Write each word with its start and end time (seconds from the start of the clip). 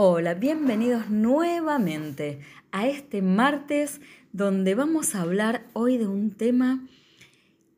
Hola, 0.00 0.34
bienvenidos 0.34 1.10
nuevamente 1.10 2.38
a 2.70 2.86
este 2.86 3.20
martes 3.20 4.00
donde 4.32 4.76
vamos 4.76 5.16
a 5.16 5.22
hablar 5.22 5.64
hoy 5.72 5.98
de 5.98 6.06
un 6.06 6.30
tema 6.30 6.86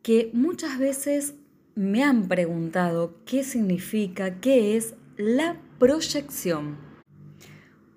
que 0.03 0.29
muchas 0.35 0.79
veces 0.79 1.33
me 1.75 2.05
han 2.05 2.29
preguntado 2.29 3.15
qué 3.25 3.43
significa, 3.43 4.39
qué 4.39 4.77
es 4.77 4.93
la 5.17 5.57
proyección. 5.79 6.77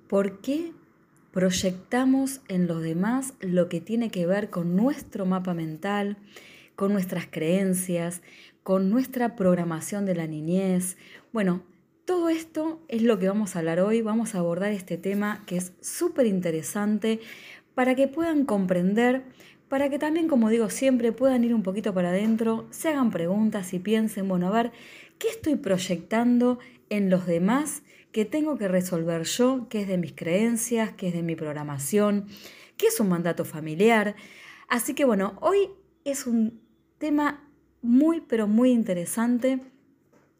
¿Por 0.07 0.39
qué 0.39 0.71
proyectamos 1.33 2.39
en 2.47 2.65
los 2.65 2.81
demás 2.81 3.33
lo 3.41 3.67
que 3.67 3.81
tiene 3.81 4.09
que 4.09 4.25
ver 4.25 4.49
con 4.49 4.77
nuestro 4.77 5.25
mapa 5.25 5.53
mental, 5.53 6.15
con 6.77 6.93
nuestras 6.93 7.27
creencias, 7.29 8.21
con 8.63 8.89
nuestra 8.89 9.35
programación 9.35 10.05
de 10.05 10.15
la 10.15 10.27
niñez? 10.27 10.95
Bueno, 11.33 11.63
todo 12.05 12.29
esto 12.29 12.81
es 12.87 13.01
lo 13.01 13.17
que 13.17 13.27
vamos 13.27 13.55
a 13.55 13.59
hablar 13.59 13.79
hoy. 13.79 14.01
Vamos 14.01 14.35
a 14.35 14.39
abordar 14.39 14.71
este 14.71 14.97
tema 14.97 15.43
que 15.45 15.57
es 15.57 15.73
súper 15.81 16.25
interesante 16.25 17.19
para 17.75 17.95
que 17.95 18.07
puedan 18.07 18.45
comprender, 18.45 19.23
para 19.69 19.89
que 19.89 19.99
también, 19.99 20.27
como 20.27 20.49
digo 20.49 20.69
siempre, 20.69 21.11
puedan 21.11 21.43
ir 21.43 21.53
un 21.53 21.63
poquito 21.63 21.93
para 21.93 22.09
adentro, 22.09 22.67
se 22.71 22.89
hagan 22.89 23.09
preguntas 23.09 23.73
y 23.73 23.79
piensen, 23.79 24.27
bueno, 24.27 24.47
a 24.47 24.51
ver, 24.51 24.71
¿qué 25.17 25.29
estoy 25.29 25.55
proyectando 25.55 26.59
en 26.89 27.09
los 27.09 27.25
demás 27.25 27.83
que 28.11 28.25
tengo 28.25 28.57
que 28.57 28.67
resolver 28.67 29.23
yo? 29.23 29.67
¿Qué 29.69 29.81
es 29.81 29.87
de 29.87 29.97
mis 29.97 30.13
creencias? 30.13 30.91
¿Qué 30.93 31.07
es 31.07 31.13
de 31.13 31.23
mi 31.23 31.35
programación? 31.35 32.27
¿Qué 32.77 32.87
es 32.87 32.99
un 32.99 33.09
mandato 33.09 33.45
familiar? 33.45 34.15
Así 34.67 34.93
que 34.93 35.05
bueno, 35.05 35.37
hoy 35.41 35.69
es 36.03 36.27
un 36.27 36.61
tema 36.97 37.49
muy, 37.81 38.21
pero 38.21 38.47
muy 38.47 38.71
interesante 38.71 39.59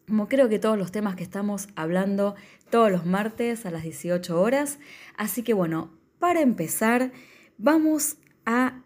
como 0.08 0.28
creo 0.28 0.50
que 0.50 0.60
todos 0.60 0.78
los 0.78 0.92
temas 0.92 1.16
que 1.16 1.24
estamos 1.24 1.70
hablando 1.76 2.36
todos 2.74 2.92
los 2.92 3.06
martes 3.06 3.68
a 3.68 3.72
las 3.72 3.84
18 3.84 4.42
horas. 4.42 4.80
Así 5.16 5.44
que 5.44 5.54
bueno, 5.54 5.92
para 6.18 6.42
empezar, 6.42 7.12
vamos 7.60 8.18
a 8.48 8.82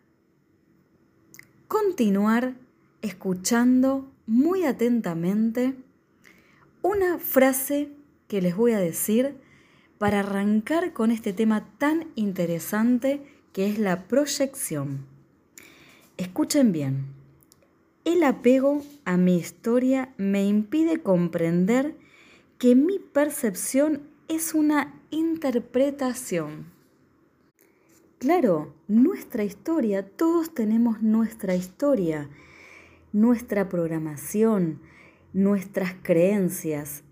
continuar 1.70 2.56
escuchando 3.02 4.12
muy 4.26 4.66
atentamente 4.66 5.76
una 6.82 7.18
frase 7.18 7.94
que 8.28 8.42
les 8.42 8.58
voy 8.58 8.74
a 8.74 8.80
decir 8.80 9.38
para 9.98 10.20
arrancar 10.20 10.92
con 10.92 11.10
este 11.10 11.32
tema 11.32 11.70
tan 11.78 12.12
interesante 12.16 13.24
que 13.54 13.70
es 13.70 13.80
la 13.80 14.08
proyección. 14.10 15.06
Escuchen 16.18 16.74
bien. 16.74 17.17
El 18.08 18.24
apego 18.24 18.84
a 19.04 19.18
mi 19.18 19.36
historia 19.36 20.14
me 20.16 20.46
impide 20.46 21.02
comprender 21.02 21.94
que 22.58 22.74
mi 22.74 23.00
percepción 23.00 24.04
es 24.30 24.54
una 24.54 24.98
interpretación. 25.12 26.68
Claro, 28.18 28.74
nuestra 28.88 29.44
historia, 29.44 30.08
todos 30.08 30.54
tenemos 30.54 31.02
nuestra 31.02 31.56
historia, 31.56 32.30
nuestra 33.12 33.68
programación, 33.68 34.80
nuestras 35.34 35.94
creencias. 36.02 37.04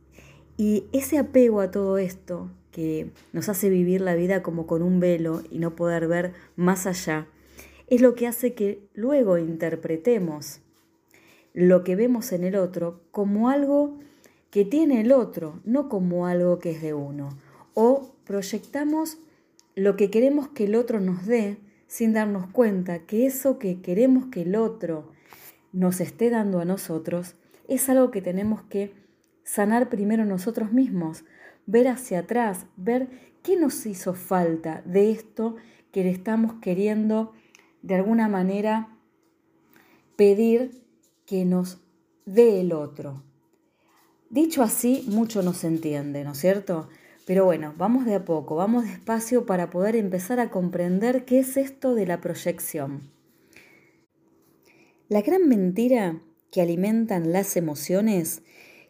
Y 0.56 0.86
ese 0.94 1.18
apego 1.18 1.60
a 1.60 1.72
todo 1.72 1.98
esto, 1.98 2.50
que 2.72 3.12
nos 3.34 3.50
hace 3.50 3.68
vivir 3.68 4.00
la 4.00 4.16
vida 4.16 4.42
como 4.42 4.66
con 4.66 4.82
un 4.82 5.02
velo 5.02 5.44
y 5.52 5.60
no 5.60 5.76
poder 5.76 6.08
ver 6.08 6.32
más 6.56 6.88
allá, 6.88 7.28
es 7.88 8.00
lo 8.00 8.16
que 8.16 8.28
hace 8.28 8.54
que 8.54 8.88
luego 8.94 9.38
interpretemos 9.38 10.62
lo 11.56 11.86
que 11.86 11.96
vemos 11.96 12.34
en 12.34 12.44
el 12.44 12.58
otro 12.58 13.02
como 13.12 13.50
algo 13.50 13.98
que 14.52 14.66
tiene 14.66 15.00
el 15.02 15.14
otro, 15.14 15.62
no 15.64 15.88
como 15.88 16.28
algo 16.28 16.60
que 16.60 16.72
es 16.72 16.82
de 16.82 16.94
uno. 16.94 17.30
O 17.74 18.14
proyectamos 18.26 19.18
lo 19.74 19.96
que 19.96 20.12
queremos 20.12 20.50
que 20.50 20.66
el 20.66 20.76
otro 20.76 21.00
nos 21.00 21.26
dé 21.26 21.58
sin 21.88 22.12
darnos 22.12 22.48
cuenta 22.48 23.00
que 23.00 23.26
eso 23.26 23.58
que 23.58 23.82
queremos 23.82 24.26
que 24.28 24.42
el 24.42 24.58
otro 24.58 25.12
nos 25.72 26.02
esté 26.02 26.30
dando 26.30 26.60
a 26.60 26.66
nosotros 26.66 27.36
es 27.70 27.88
algo 27.90 28.12
que 28.12 28.22
tenemos 28.22 28.62
que 28.64 28.94
sanar 29.46 29.90
primero 29.90 30.26
nosotros 30.26 30.74
mismos, 30.74 31.24
ver 31.68 31.88
hacia 31.88 32.20
atrás, 32.20 32.66
ver 32.76 33.08
qué 33.44 33.56
nos 33.56 33.86
hizo 33.86 34.14
falta 34.14 34.82
de 34.86 35.12
esto 35.12 35.56
que 35.94 36.04
le 36.04 36.10
estamos 36.10 36.56
queriendo 36.62 37.32
de 37.82 37.96
alguna 37.96 38.28
manera 38.28 38.90
pedir 40.18 40.85
que 41.26 41.46
nos 41.46 41.80
dé 42.26 42.62
el 42.62 42.74
otro. 42.74 43.24
Dicho 44.30 44.64
así, 44.64 45.06
mucho 45.08 45.44
no 45.44 45.54
se 45.54 45.68
entiende, 45.68 46.24
¿no 46.24 46.34
es 46.34 46.40
cierto? 46.40 46.90
Pero 47.26 47.46
bueno, 47.46 47.74
vamos 47.78 48.06
de 48.06 48.16
a 48.16 48.26
poco, 48.26 48.56
vamos 48.56 48.86
despacio 48.86 49.46
para 49.46 49.70
poder 49.70 49.96
empezar 49.96 50.40
a 50.40 50.52
comprender 50.52 51.26
qué 51.26 51.40
es 51.40 51.58
esto 51.58 51.96
de 51.96 52.06
la 52.06 52.22
proyección. 52.22 53.02
La 55.10 55.22
gran 55.22 55.48
mentira 55.48 56.22
que 56.52 56.62
alimentan 56.62 57.32
las 57.32 57.58
emociones, 57.58 58.42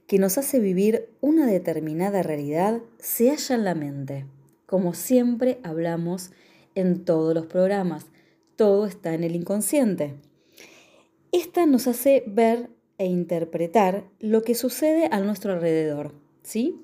que 0.07 0.19
nos 0.19 0.37
hace 0.37 0.59
vivir 0.59 1.09
una 1.21 1.45
determinada 1.45 2.23
realidad, 2.23 2.81
se 2.99 3.29
halla 3.29 3.55
en 3.55 3.63
la 3.63 3.75
mente. 3.75 4.25
Como 4.65 4.93
siempre 4.93 5.59
hablamos 5.63 6.31
en 6.75 7.05
todos 7.05 7.33
los 7.33 7.45
programas, 7.45 8.05
todo 8.55 8.85
está 8.85 9.13
en 9.13 9.23
el 9.23 9.35
inconsciente. 9.35 10.15
Esta 11.35 11.65
nos 11.65 11.85
hace 11.85 12.23
ver 12.27 12.69
e 12.97 13.07
interpretar 13.07 14.09
lo 14.21 14.43
que 14.43 14.55
sucede 14.55 15.09
a 15.11 15.19
nuestro 15.19 15.51
alrededor, 15.51 16.15
¿sí? 16.43 16.81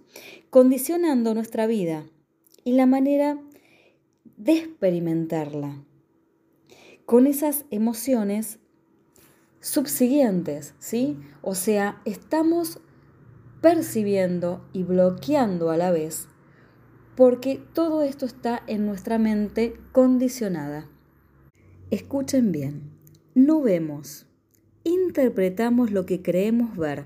Condicionando 0.50 1.34
nuestra 1.34 1.68
vida 1.68 2.04
y 2.66 2.74
la 2.74 2.86
manera 2.86 3.42
de 4.36 4.58
experimentarla 4.58 5.86
con 7.06 7.28
esas 7.28 7.64
emociones 7.72 8.60
subsiguientes, 9.62 10.76
¿sí? 10.80 11.18
O 11.42 11.56
sea, 11.56 12.02
estamos 12.04 12.82
percibiendo 13.62 14.68
y 14.74 14.84
bloqueando 14.84 15.70
a 15.70 15.78
la 15.78 15.92
vez 15.92 16.28
porque 17.16 17.64
todo 17.74 18.04
esto 18.04 18.26
está 18.26 18.64
en 18.68 18.86
nuestra 18.86 19.18
mente 19.18 19.80
condicionada. 19.94 20.90
Escuchen 21.90 22.52
bien, 22.52 22.92
no 23.34 23.62
vemos, 23.62 24.28
interpretamos 24.84 25.92
lo 25.92 26.06
que 26.06 26.22
creemos 26.22 26.76
ver. 26.78 27.06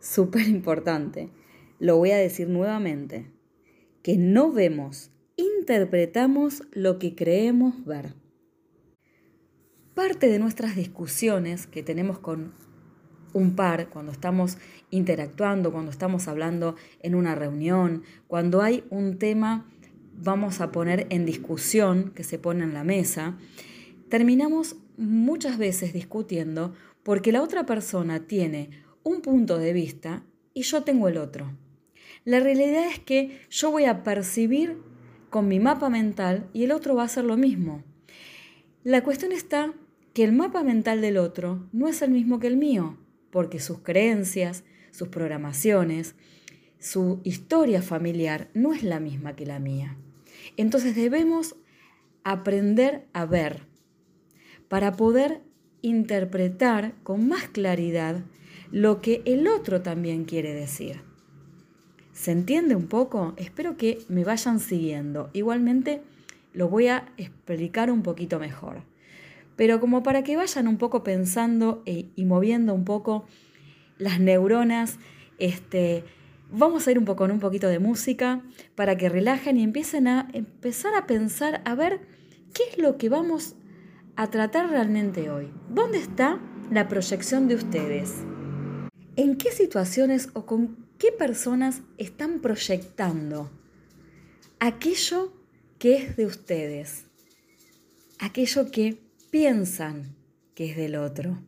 Súper 0.00 0.48
importante, 0.48 1.30
lo 1.78 1.96
voy 1.96 2.10
a 2.10 2.16
decir 2.16 2.48
nuevamente, 2.48 3.30
que 4.02 4.16
no 4.16 4.52
vemos, 4.52 5.10
interpretamos 5.36 6.64
lo 6.72 6.98
que 6.98 7.14
creemos 7.14 7.84
ver. 7.84 8.14
Parte 9.94 10.28
de 10.28 10.38
nuestras 10.38 10.74
discusiones 10.74 11.66
que 11.66 11.82
tenemos 11.82 12.18
con 12.18 12.54
un 13.32 13.54
par, 13.56 13.88
cuando 13.88 14.12
estamos 14.12 14.58
interactuando, 14.90 15.72
cuando 15.72 15.90
estamos 15.90 16.28
hablando 16.28 16.76
en 17.00 17.14
una 17.14 17.34
reunión, 17.34 18.02
cuando 18.26 18.62
hay 18.62 18.84
un 18.90 19.18
tema, 19.18 19.70
vamos 20.14 20.60
a 20.60 20.70
poner 20.70 21.06
en 21.10 21.24
discusión, 21.24 22.12
que 22.14 22.24
se 22.24 22.38
pone 22.38 22.64
en 22.64 22.74
la 22.74 22.84
mesa, 22.84 23.38
terminamos 24.12 24.76
muchas 24.98 25.56
veces 25.56 25.94
discutiendo 25.94 26.74
porque 27.02 27.32
la 27.32 27.40
otra 27.40 27.64
persona 27.64 28.26
tiene 28.26 28.68
un 29.04 29.22
punto 29.22 29.56
de 29.56 29.72
vista 29.72 30.22
y 30.52 30.64
yo 30.64 30.82
tengo 30.82 31.08
el 31.08 31.16
otro. 31.16 31.56
La 32.26 32.38
realidad 32.38 32.88
es 32.88 32.98
que 32.98 33.40
yo 33.48 33.70
voy 33.70 33.86
a 33.86 34.02
percibir 34.02 34.76
con 35.30 35.48
mi 35.48 35.60
mapa 35.60 35.88
mental 35.88 36.50
y 36.52 36.64
el 36.64 36.72
otro 36.72 36.94
va 36.94 37.04
a 37.04 37.06
hacer 37.06 37.24
lo 37.24 37.38
mismo. 37.38 37.84
La 38.84 39.02
cuestión 39.02 39.32
está 39.32 39.72
que 40.12 40.24
el 40.24 40.32
mapa 40.32 40.62
mental 40.62 41.00
del 41.00 41.16
otro 41.16 41.66
no 41.72 41.88
es 41.88 42.02
el 42.02 42.10
mismo 42.10 42.38
que 42.38 42.48
el 42.48 42.58
mío, 42.58 42.98
porque 43.30 43.60
sus 43.60 43.78
creencias, 43.78 44.62
sus 44.90 45.08
programaciones, 45.08 46.16
su 46.78 47.22
historia 47.24 47.80
familiar 47.80 48.50
no 48.52 48.74
es 48.74 48.82
la 48.82 49.00
misma 49.00 49.36
que 49.36 49.46
la 49.46 49.58
mía. 49.58 49.96
Entonces 50.58 50.94
debemos 50.94 51.56
aprender 52.24 53.06
a 53.14 53.24
ver 53.24 53.71
para 54.72 54.96
poder 54.96 55.42
interpretar 55.82 56.94
con 57.02 57.28
más 57.28 57.44
claridad 57.44 58.24
lo 58.70 59.02
que 59.02 59.20
el 59.26 59.46
otro 59.46 59.82
también 59.82 60.24
quiere 60.24 60.54
decir. 60.54 61.02
¿Se 62.14 62.30
entiende 62.30 62.74
un 62.74 62.86
poco? 62.86 63.34
Espero 63.36 63.76
que 63.76 63.98
me 64.08 64.24
vayan 64.24 64.60
siguiendo. 64.60 65.28
Igualmente 65.34 66.00
lo 66.54 66.70
voy 66.70 66.88
a 66.88 67.12
explicar 67.18 67.90
un 67.90 68.02
poquito 68.02 68.38
mejor. 68.38 68.82
Pero 69.56 69.78
como 69.78 70.02
para 70.02 70.24
que 70.24 70.36
vayan 70.36 70.66
un 70.66 70.78
poco 70.78 71.04
pensando 71.04 71.82
e, 71.84 72.06
y 72.16 72.24
moviendo 72.24 72.72
un 72.72 72.86
poco 72.86 73.26
las 73.98 74.20
neuronas, 74.20 74.98
este, 75.36 76.02
vamos 76.50 76.88
a 76.88 76.92
ir 76.92 76.98
un 76.98 77.04
poco 77.04 77.24
con 77.24 77.30
un 77.30 77.40
poquito 77.40 77.68
de 77.68 77.78
música 77.78 78.40
para 78.74 78.96
que 78.96 79.10
relajen 79.10 79.58
y 79.58 79.64
empiecen 79.64 80.08
a 80.08 80.30
empezar 80.32 80.94
a 80.94 81.06
pensar 81.06 81.60
a 81.66 81.74
ver 81.74 82.00
qué 82.54 82.62
es 82.70 82.78
lo 82.78 82.96
que 82.96 83.10
vamos 83.10 83.54
a 84.16 84.30
tratar 84.30 84.70
realmente 84.70 85.30
hoy. 85.30 85.50
¿Dónde 85.68 85.98
está 85.98 86.40
la 86.70 86.88
proyección 86.88 87.48
de 87.48 87.56
ustedes? 87.56 88.14
¿En 89.16 89.36
qué 89.36 89.52
situaciones 89.52 90.28
o 90.32 90.46
con 90.46 90.82
¿Qué 91.02 91.10
personas 91.10 91.82
están 91.98 92.38
proyectando 92.38 93.50
aquello 94.60 95.32
que 95.80 95.96
es 95.96 96.16
de 96.16 96.26
ustedes? 96.26 97.06
Aquello 98.20 98.70
que 98.70 98.98
piensan 99.32 100.14
que 100.54 100.70
es 100.70 100.76
del 100.76 100.94
otro. 100.94 101.42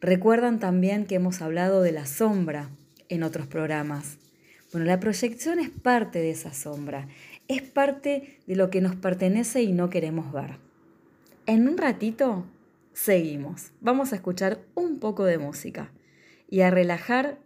Recuerdan 0.00 0.58
también 0.58 1.04
que 1.04 1.16
hemos 1.16 1.42
hablado 1.42 1.82
de 1.82 1.92
la 1.92 2.06
sombra 2.06 2.70
en 3.10 3.24
otros 3.24 3.46
programas. 3.46 4.16
Bueno, 4.72 4.86
la 4.86 5.00
proyección 5.00 5.58
es 5.58 5.68
parte 5.68 6.20
de 6.20 6.30
esa 6.30 6.54
sombra, 6.54 7.08
es 7.46 7.60
parte 7.60 8.38
de 8.46 8.56
lo 8.56 8.70
que 8.70 8.80
nos 8.80 8.96
pertenece 8.96 9.60
y 9.60 9.74
no 9.74 9.90
queremos 9.90 10.32
ver. 10.32 10.67
En 11.48 11.66
un 11.66 11.78
ratito 11.78 12.44
seguimos. 12.92 13.72
Vamos 13.80 14.12
a 14.12 14.16
escuchar 14.16 14.60
un 14.74 15.00
poco 15.00 15.24
de 15.24 15.38
música 15.38 15.94
y 16.46 16.60
a 16.60 16.70
relajar 16.70 17.38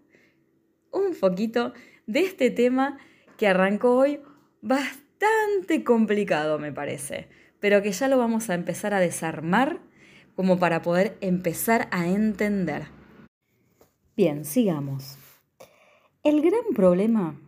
un 0.91 1.15
poquito 1.15 1.73
de 2.09 2.19
este 2.23 2.51
tema 2.51 2.99
que 3.39 3.47
arrancó 3.47 3.97
hoy 3.97 4.19
bastante 4.61 5.85
complicado, 5.85 6.59
me 6.59 6.73
parece, 6.73 7.29
pero 7.61 7.81
que 7.81 7.93
ya 7.93 8.09
lo 8.09 8.19
vamos 8.19 8.51
a 8.51 8.55
empezar 8.55 8.93
a 8.93 8.99
desarmar 8.99 9.79
como 10.35 10.59
para 10.59 10.83
poder 10.83 11.17
empezar 11.21 11.87
a 11.93 12.09
entender. 12.09 12.87
Bien, 14.17 14.45
sigamos. 14.45 15.17
El 16.25 16.43
gran 16.43 16.75
problema 16.75 17.41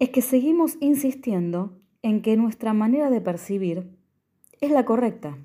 es 0.00 0.10
que 0.10 0.20
seguimos 0.20 0.78
insistiendo 0.80 1.80
en 2.02 2.22
que 2.22 2.36
nuestra 2.36 2.72
manera 2.72 3.08
de 3.08 3.20
percibir 3.20 4.01
es 4.62 4.70
la 4.70 4.84
correcta. 4.84 5.36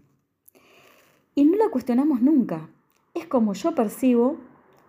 Y 1.34 1.44
no 1.46 1.58
la 1.58 1.70
cuestionamos 1.70 2.22
nunca. 2.22 2.70
Es 3.16 3.26
como 3.26 3.54
yo 3.54 3.74
percibo, 3.74 4.38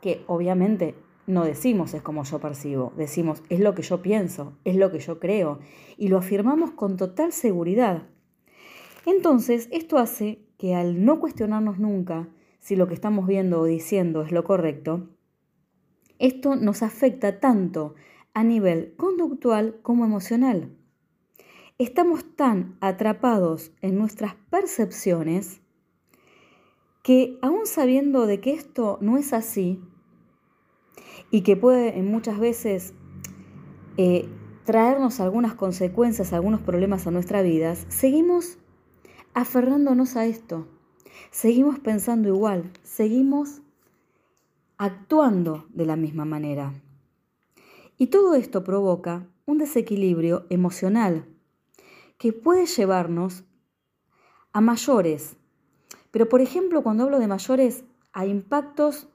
que 0.02 0.22
obviamente 0.26 0.94
no 1.26 1.44
decimos 1.44 1.94
es 1.94 2.02
como 2.02 2.24
yo 2.24 2.38
percibo, 2.38 2.92
decimos 2.96 3.42
es 3.48 3.60
lo 3.60 3.74
que 3.74 3.82
yo 3.82 4.00
pienso, 4.00 4.52
es 4.64 4.76
lo 4.76 4.92
que 4.92 4.98
yo 4.98 5.18
creo, 5.18 5.58
y 5.96 6.08
lo 6.08 6.18
afirmamos 6.18 6.70
con 6.72 6.96
total 6.96 7.32
seguridad. 7.32 8.02
Entonces, 9.06 9.68
esto 9.72 9.96
hace 9.96 10.40
que 10.58 10.74
al 10.74 11.04
no 11.04 11.20
cuestionarnos 11.20 11.78
nunca 11.78 12.28
si 12.60 12.76
lo 12.76 12.86
que 12.86 12.94
estamos 12.94 13.26
viendo 13.26 13.60
o 13.60 13.64
diciendo 13.64 14.22
es 14.22 14.30
lo 14.30 14.44
correcto, 14.44 15.08
esto 16.18 16.54
nos 16.54 16.82
afecta 16.82 17.40
tanto 17.40 17.94
a 18.34 18.44
nivel 18.44 18.94
conductual 18.96 19.78
como 19.82 20.04
emocional. 20.04 20.77
Estamos 21.80 22.24
tan 22.34 22.76
atrapados 22.80 23.70
en 23.82 23.96
nuestras 23.96 24.34
percepciones 24.50 25.60
que 27.04 27.38
aún 27.40 27.66
sabiendo 27.66 28.26
de 28.26 28.40
que 28.40 28.52
esto 28.52 28.98
no 29.00 29.16
es 29.16 29.32
así 29.32 29.80
y 31.30 31.42
que 31.42 31.56
puede 31.56 32.02
muchas 32.02 32.40
veces 32.40 32.94
eh, 33.96 34.28
traernos 34.64 35.20
algunas 35.20 35.54
consecuencias, 35.54 36.32
algunos 36.32 36.62
problemas 36.62 37.06
a 37.06 37.12
nuestra 37.12 37.42
vida, 37.42 37.76
seguimos 37.76 38.58
aferrándonos 39.32 40.16
a 40.16 40.26
esto, 40.26 40.66
seguimos 41.30 41.78
pensando 41.78 42.28
igual, 42.28 42.72
seguimos 42.82 43.62
actuando 44.78 45.68
de 45.68 45.86
la 45.86 45.94
misma 45.94 46.24
manera. 46.24 46.74
Y 47.98 48.08
todo 48.08 48.34
esto 48.34 48.64
provoca 48.64 49.28
un 49.46 49.58
desequilibrio 49.58 50.44
emocional 50.50 51.37
que 52.18 52.32
puede 52.32 52.66
llevarnos 52.66 53.44
a 54.52 54.60
mayores. 54.60 55.36
Pero 56.10 56.28
por 56.28 56.40
ejemplo, 56.40 56.82
cuando 56.82 57.04
hablo 57.04 57.18
de 57.18 57.28
mayores, 57.28 57.84
a 58.12 58.26
impactos 58.26 59.08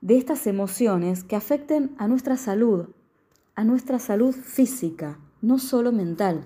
de 0.00 0.16
estas 0.16 0.46
emociones 0.46 1.24
que 1.24 1.36
afecten 1.36 1.94
a 1.98 2.08
nuestra 2.08 2.36
salud, 2.36 2.88
a 3.54 3.64
nuestra 3.64 3.98
salud 3.98 4.34
física, 4.34 5.18
no 5.42 5.58
solo 5.58 5.92
mental. 5.92 6.44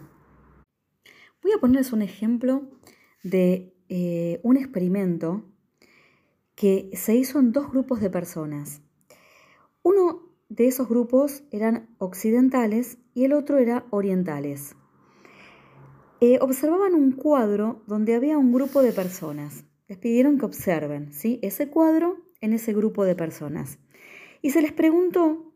Voy 1.43 1.53
a 1.53 1.59
ponerles 1.59 1.93
un 1.93 2.03
ejemplo 2.03 2.63
de 3.23 3.75
eh, 3.89 4.41
un 4.43 4.57
experimento 4.57 5.45
que 6.55 6.91
se 6.95 7.15
hizo 7.15 7.39
en 7.39 7.53
dos 7.53 7.71
grupos 7.71 8.01
de 8.01 8.11
personas. 8.11 8.83
Uno 9.83 10.23
de 10.49 10.69
esos 10.69 10.89
grupos 10.89 11.43
eran 11.51 11.95
occidentales 11.99 12.99
y 13.15 13.25
el 13.25 13.33
otro 13.33 13.59
era 13.59 13.87
orientales. 13.91 14.77
Eh, 16.27 16.39
observaban 16.41 16.95
un 16.95 17.13
cuadro 17.13 17.83
donde 17.87 18.15
había 18.15 18.39
un 18.39 18.51
grupo 18.51 18.81
de 18.81 18.93
personas. 18.93 19.67
Les 19.89 19.99
pidieron 19.99 20.39
que 20.39 20.47
observen 20.47 21.13
¿sí? 21.13 21.39
ese 21.43 21.69
cuadro 21.69 22.17
en 22.41 22.55
ese 22.55 22.73
grupo 22.73 23.05
de 23.05 23.15
personas. 23.15 23.79
Y 24.41 24.53
se 24.53 24.63
les 24.63 24.73
preguntó 24.73 25.53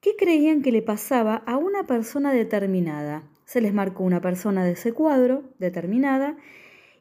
qué 0.00 0.16
creían 0.18 0.60
que 0.60 0.72
le 0.72 0.82
pasaba 0.82 1.36
a 1.36 1.56
una 1.56 1.86
persona 1.86 2.32
determinada. 2.32 3.30
Se 3.44 3.60
les 3.60 3.72
marcó 3.72 4.02
una 4.02 4.20
persona 4.20 4.64
de 4.64 4.72
ese 4.72 4.92
cuadro 4.92 5.54
determinada 5.60 6.36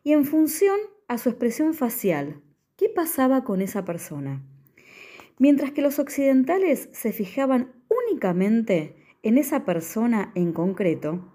y 0.03 0.13
en 0.13 0.23
función 0.23 0.77
a 1.07 1.17
su 1.17 1.29
expresión 1.29 1.73
facial, 1.73 2.43
qué 2.75 2.87
pasaba 2.87 3.43
con 3.43 3.63
esa 3.63 3.83
persona. 3.83 4.43
Mientras 5.39 5.71
que 5.71 5.81
los 5.81 5.97
occidentales 5.97 6.87
se 6.93 7.11
fijaban 7.11 7.73
únicamente 7.89 8.95
en 9.23 9.39
esa 9.39 9.65
persona 9.65 10.31
en 10.35 10.53
concreto, 10.53 11.33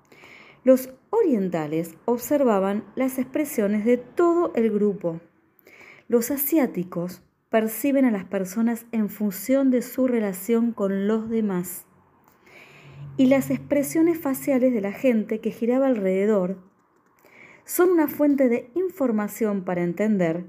los 0.65 0.91
orientales 1.11 1.95
observaban 2.05 2.85
las 2.95 3.19
expresiones 3.19 3.85
de 3.85 3.97
todo 3.97 4.53
el 4.55 4.71
grupo. 4.71 5.21
Los 6.09 6.31
asiáticos 6.31 7.23
perciben 7.49 8.05
a 8.05 8.11
las 8.11 8.25
personas 8.25 8.87
en 8.93 9.09
función 9.09 9.71
de 9.71 9.83
su 9.83 10.07
relación 10.07 10.73
con 10.73 11.07
los 11.07 11.29
demás. 11.29 11.87
Y 13.17 13.27
las 13.27 13.51
expresiones 13.51 14.19
faciales 14.19 14.73
de 14.73 14.81
la 14.81 14.93
gente 14.93 15.41
que 15.41 15.51
giraba 15.51 15.87
alrededor 15.87 16.59
son 17.65 17.91
una 17.91 18.09
fuente 18.09 18.49
de 18.49 18.71
información 18.75 19.65
para 19.65 19.83
entender 19.83 20.47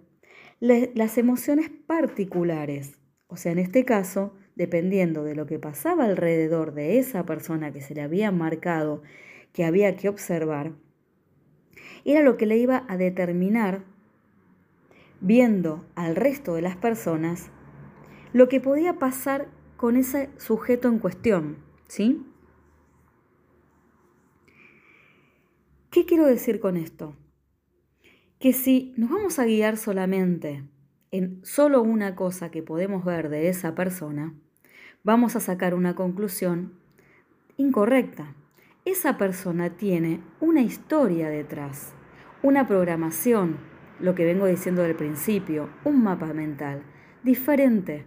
las 0.59 1.17
emociones 1.17 1.69
particulares. 1.69 2.97
O 3.27 3.35
sea, 3.35 3.51
en 3.51 3.59
este 3.59 3.83
caso, 3.83 4.33
dependiendo 4.55 5.23
de 5.23 5.35
lo 5.35 5.45
que 5.45 5.59
pasaba 5.59 6.05
alrededor 6.05 6.73
de 6.73 6.99
esa 6.99 7.25
persona 7.25 7.73
que 7.73 7.81
se 7.81 7.95
le 7.95 8.01
había 8.01 8.31
marcado 8.31 9.01
que 9.53 9.63
había 9.63 9.95
que 9.95 10.09
observar, 10.09 10.73
era 12.03 12.21
lo 12.21 12.35
que 12.35 12.45
le 12.45 12.57
iba 12.57 12.85
a 12.89 12.97
determinar, 12.97 13.85
viendo 15.21 15.85
al 15.95 16.15
resto 16.17 16.55
de 16.55 16.61
las 16.61 16.75
personas, 16.75 17.49
lo 18.33 18.49
que 18.49 18.59
podía 18.59 18.99
pasar 18.99 19.47
con 19.77 19.95
ese 19.95 20.29
sujeto 20.37 20.89
en 20.89 20.99
cuestión. 20.99 21.57
¿Sí? 21.87 22.25
¿Qué 25.91 26.05
quiero 26.05 26.25
decir 26.25 26.59
con 26.59 26.75
esto? 26.75 27.15
que 28.43 28.51
si 28.51 28.93
nos 28.97 29.09
vamos 29.09 29.39
a 29.39 29.45
guiar 29.45 29.77
solamente 29.77 30.65
en 31.11 31.39
solo 31.45 31.81
una 31.81 32.13
cosa 32.13 32.51
que 32.51 32.61
podemos 32.61 33.05
ver 33.05 33.29
de 33.29 33.47
esa 33.47 33.73
persona, 33.73 34.33
vamos 35.01 35.37
a 35.37 35.39
sacar 35.39 35.73
una 35.73 35.95
conclusión 35.95 36.73
incorrecta. 37.55 38.35
Esa 38.85 39.17
persona 39.17 39.71
tiene 39.71 40.21
una 40.39 40.61
historia 40.61 41.29
detrás, 41.29 41.93
una 42.41 42.67
programación, 42.67 43.57
lo 43.99 44.15
que 44.15 44.25
vengo 44.25 44.45
diciendo 44.45 44.81
del 44.81 44.95
principio, 44.95 45.69
un 45.83 46.03
mapa 46.03 46.33
mental 46.33 46.83
diferente. 47.23 48.05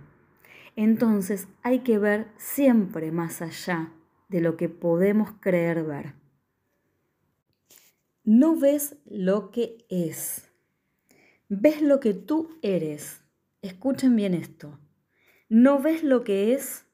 Entonces 0.77 1.49
hay 1.63 1.81
que 1.81 1.99
ver 1.99 2.29
siempre 2.37 3.11
más 3.13 3.41
allá 3.41 3.93
de 4.29 4.41
lo 4.41 4.57
que 4.57 4.69
podemos 4.69 5.33
creer 5.41 5.85
ver 5.85 6.27
no 8.27 8.57
ves 8.57 8.97
lo 9.07 9.53
que 9.53 9.87
es. 9.89 10.51
Ves 11.49 11.81
lo 11.81 12.01
que 12.01 12.13
tú 12.13 12.59
eres. 12.61 13.23
Escuchen 13.63 14.17
bien 14.17 14.35
esto. 14.35 14.81
No 15.49 15.81
ves 15.81 16.03
lo 16.03 16.25
que 16.25 16.53
es, 16.53 16.87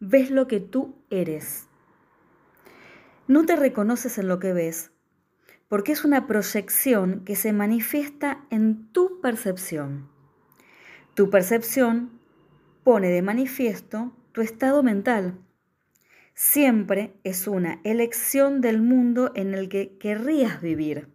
ves 0.00 0.30
lo 0.30 0.48
que 0.48 0.60
tú 0.60 1.04
eres. 1.10 1.68
No 3.26 3.46
te 3.46 3.56
reconoces 3.56 4.18
en 4.18 4.28
lo 4.28 4.38
que 4.38 4.52
ves, 4.52 4.90
porque 5.68 5.92
es 5.92 6.04
una 6.04 6.26
proyección 6.26 7.24
que 7.24 7.36
se 7.36 7.52
manifiesta 7.52 8.44
en 8.50 8.88
tu 8.92 9.20
percepción. 9.20 10.08
Tu 11.14 11.30
percepción 11.30 12.18
pone 12.82 13.08
de 13.08 13.22
manifiesto 13.22 14.12
tu 14.32 14.40
estado 14.40 14.82
mental 14.82 15.38
siempre 16.34 17.14
es 17.22 17.46
una 17.46 17.80
elección 17.84 18.60
del 18.60 18.82
mundo 18.82 19.32
en 19.34 19.54
el 19.54 19.68
que 19.68 19.96
querrías 19.98 20.60
vivir. 20.60 21.08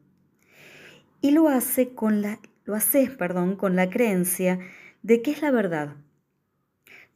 Y 1.21 1.31
lo, 1.31 1.49
hace 1.49 1.93
con 1.93 2.21
la, 2.21 2.39
lo 2.63 2.75
haces 2.75 3.11
perdón, 3.11 3.57
con 3.57 3.75
la 3.75 3.89
creencia 3.89 4.59
de 5.03 5.21
que 5.21 5.31
es 5.31 5.41
la 5.41 5.51
verdad. 5.51 5.95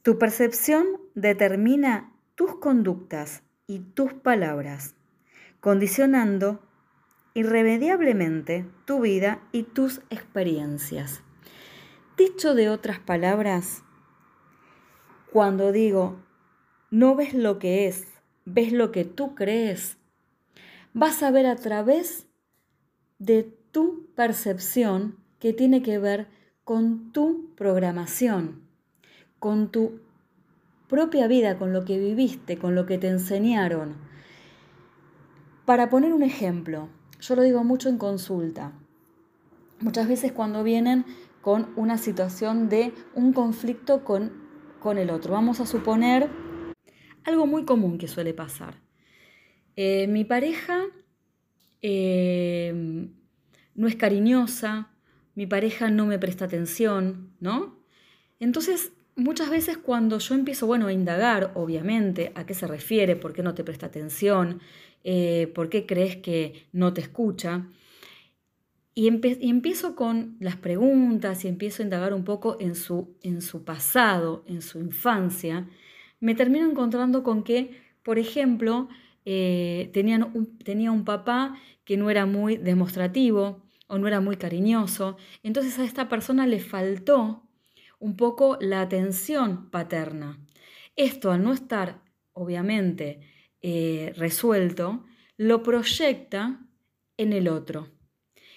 Tu 0.02 0.20
percepción 0.20 0.86
determina 1.16 2.12
tus 2.36 2.58
conductas 2.58 3.44
y 3.68 3.80
tus 3.80 4.14
palabras, 4.14 4.96
condicionando 5.60 6.62
irremediablemente 7.34 8.66
tu 8.86 9.02
vida 9.02 9.42
y 9.52 9.64
tus 9.64 10.02
experiencias. 10.10 11.22
Dicho 12.18 12.54
de 12.54 12.70
otras 12.70 13.00
palabras, 13.00 13.84
cuando 15.32 15.72
digo 15.72 16.20
no 16.94 17.16
ves 17.16 17.34
lo 17.34 17.58
que 17.58 17.88
es, 17.88 18.06
ves 18.46 18.72
lo 18.72 18.92
que 18.92 19.04
tú 19.04 19.34
crees. 19.34 19.98
Vas 20.94 21.24
a 21.24 21.32
ver 21.32 21.48
a 21.48 21.56
través 21.56 22.28
de 23.18 23.42
tu 23.72 24.14
percepción 24.14 25.18
que 25.40 25.54
tiene 25.54 25.82
que 25.82 25.98
ver 25.98 26.28
con 26.64 27.12
tu 27.12 27.56
programación, 27.56 28.62
con 29.40 29.72
tu 29.72 30.02
propia 30.94 31.28
vida, 31.28 31.58
con 31.58 31.74
lo 31.74 31.86
que 31.86 31.98
viviste, 31.98 32.60
con 32.60 32.76
lo 32.76 32.86
que 32.86 33.00
te 33.00 33.08
enseñaron. 33.08 33.96
Para 35.66 35.90
poner 35.90 36.14
un 36.14 36.22
ejemplo, 36.22 36.88
yo 37.20 37.36
lo 37.36 37.42
digo 37.42 37.64
mucho 37.64 37.90
en 37.90 37.98
consulta. 37.98 38.74
Muchas 39.80 40.08
veces 40.08 40.34
cuando 40.34 40.64
vienen 40.64 41.04
con 41.42 41.74
una 41.78 41.98
situación 41.98 42.70
de 42.70 42.94
un 43.16 43.34
conflicto 43.34 44.04
con, 44.04 44.34
con 44.80 45.00
el 45.00 45.10
otro. 45.10 45.34
Vamos 45.34 45.60
a 45.62 45.66
suponer 45.66 46.30
algo 47.24 47.48
muy 47.48 47.66
común 47.66 47.98
que 47.98 48.08
suele 48.08 48.36
pasar. 48.36 48.76
Eh, 49.76 50.06
mi 50.08 50.26
pareja 50.26 50.84
eh, 51.82 53.10
no 53.74 53.88
es 53.88 53.96
cariñosa, 53.96 54.92
mi 55.34 55.48
pareja 55.48 55.90
no 55.90 56.06
me 56.06 56.20
presta 56.20 56.46
atención, 56.46 57.34
¿no? 57.40 57.80
Entonces, 58.40 58.94
muchas 59.16 59.50
veces 59.50 59.78
cuando 59.78 60.20
yo 60.20 60.36
empiezo, 60.36 60.68
bueno, 60.68 60.88
a 60.88 60.94
indagar, 60.94 61.52
obviamente, 61.56 62.32
a 62.36 62.46
qué 62.46 62.54
se 62.54 62.68
refiere, 62.68 63.16
por 63.16 63.34
qué 63.34 63.44
no 63.44 63.54
te 63.54 63.64
presta 63.64 63.88
atención, 63.88 64.62
eh, 65.04 65.52
por 65.56 65.70
qué 65.70 65.86
crees 65.86 66.18
que 66.18 66.68
no 66.72 66.94
te 66.94 67.02
escucha, 67.02 67.68
y, 68.96 69.08
empiezo 69.08 69.96
con 69.96 70.38
las 70.40 70.56
preguntas 70.56 71.46
y 71.46 71.48
empiezo 71.48 71.82
a 71.82 71.86
indagar 71.86 72.14
un 72.14 72.24
poco 72.24 72.58
en 72.60 72.76
su, 72.76 73.16
en 73.24 73.42
su 73.42 73.64
pasado, 73.64 74.44
en 74.48 74.62
su 74.62 74.80
infancia, 74.80 75.68
me 76.20 76.36
termino 76.36 76.70
encontrando 76.70 77.24
con 77.24 77.44
que, 77.44 77.82
por 78.04 78.20
ejemplo, 78.20 78.88
eh, 79.26 79.90
tenían 79.94 80.32
tenía 80.64 80.92
un 80.92 81.06
papá 81.06 81.58
que 81.86 81.98
no 81.98 82.10
era 82.10 82.26
muy 82.26 82.58
demostrativo 82.58 83.62
o 83.88 83.98
no 83.98 84.08
era 84.08 84.22
muy 84.22 84.38
cariñoso. 84.38 85.18
Entonces 85.44 85.80
a 85.80 85.86
esta 85.86 86.08
persona 86.08 86.46
le 86.48 86.60
faltó 86.60 87.43
un 88.04 88.18
poco 88.18 88.58
la 88.60 88.82
atención 88.82 89.70
paterna. 89.70 90.38
Esto 90.98 91.32
al 91.32 91.42
no 91.42 91.54
estar, 91.54 92.02
obviamente, 92.34 93.22
eh, 93.62 94.12
resuelto, 94.18 95.06
lo 95.38 95.64
proyecta 95.64 96.60
en 97.16 97.32
el 97.32 97.48
otro. 97.48 97.88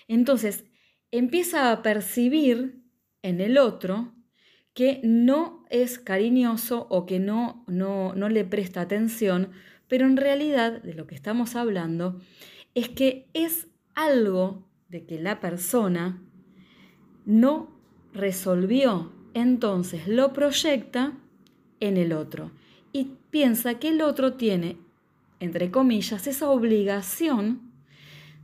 Entonces 0.09 0.65
empieza 1.12 1.71
a 1.71 1.81
percibir 1.83 2.83
en 3.23 3.41
el 3.41 3.57
otro 3.57 4.17
que 4.75 5.00
no 5.05 5.65
es 5.71 6.00
cariñoso 6.00 6.88
o 6.91 7.07
que 7.07 7.21
no, 7.21 7.65
no, 7.69 8.17
no 8.17 8.29
le 8.29 8.45
presta 8.45 8.81
atención, 8.81 9.53
pero 9.87 10.07
en 10.07 10.17
realidad 10.17 10.83
de 10.83 10.95
lo 10.95 11.07
que 11.07 11.15
estamos 11.15 11.55
hablando 11.55 12.21
es 12.75 12.88
que 12.88 13.29
es 13.33 13.69
algo 13.95 14.69
de 14.88 15.07
que 15.07 15.21
la 15.21 15.38
persona 15.38 16.21
no 17.25 17.81
resolvió, 18.12 19.12
entonces 19.37 20.09
lo 20.09 20.33
proyecta 20.33 21.12
en 21.81 21.99
el 21.99 22.14
otro 22.14 22.52
y 22.90 23.11
piensa 23.31 23.78
que 23.78 23.88
el 23.88 24.00
otro 24.00 24.33
tiene, 24.33 24.78
entre 25.40 25.71
comillas, 25.71 26.26
esa 26.26 26.49
obligación 26.49 27.71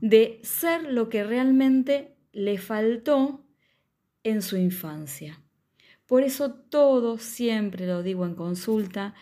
de 0.02 0.38
ser 0.42 0.92
lo 0.92 1.08
que 1.08 1.24
realmente 1.24 2.14
le 2.32 2.58
faltó 2.58 3.40
en 4.22 4.42
su 4.42 4.58
infancia. 4.58 5.40
Por 6.04 6.24
eso 6.24 6.52
todo, 6.52 7.16
siempre 7.16 7.86
lo 7.86 8.02
digo 8.02 8.26
en 8.26 8.34
consulta, 8.34 9.14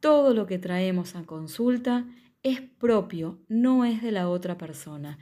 todo 0.00 0.34
lo 0.34 0.46
que 0.46 0.58
traemos 0.58 1.16
a 1.16 1.24
consulta 1.24 2.04
es 2.42 2.60
propio, 2.60 3.38
no 3.48 3.86
es 3.86 4.02
de 4.02 4.12
la 4.12 4.28
otra 4.28 4.58
persona. 4.58 5.18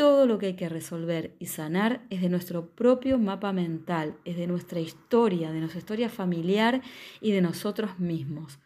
Todo 0.00 0.24
lo 0.24 0.38
que 0.38 0.46
hay 0.46 0.54
que 0.54 0.70
resolver 0.70 1.36
y 1.40 1.44
sanar 1.44 2.06
es 2.08 2.22
de 2.22 2.30
nuestro 2.30 2.70
propio 2.70 3.18
mapa 3.18 3.52
mental, 3.52 4.16
es 4.24 4.38
de 4.38 4.46
nuestra 4.46 4.80
historia, 4.80 5.52
de 5.52 5.60
nuestra 5.60 5.78
historia 5.78 6.08
familiar 6.08 6.80
y 7.20 7.32
de 7.32 7.42
nosotros 7.42 7.98
mismos. 7.98 8.60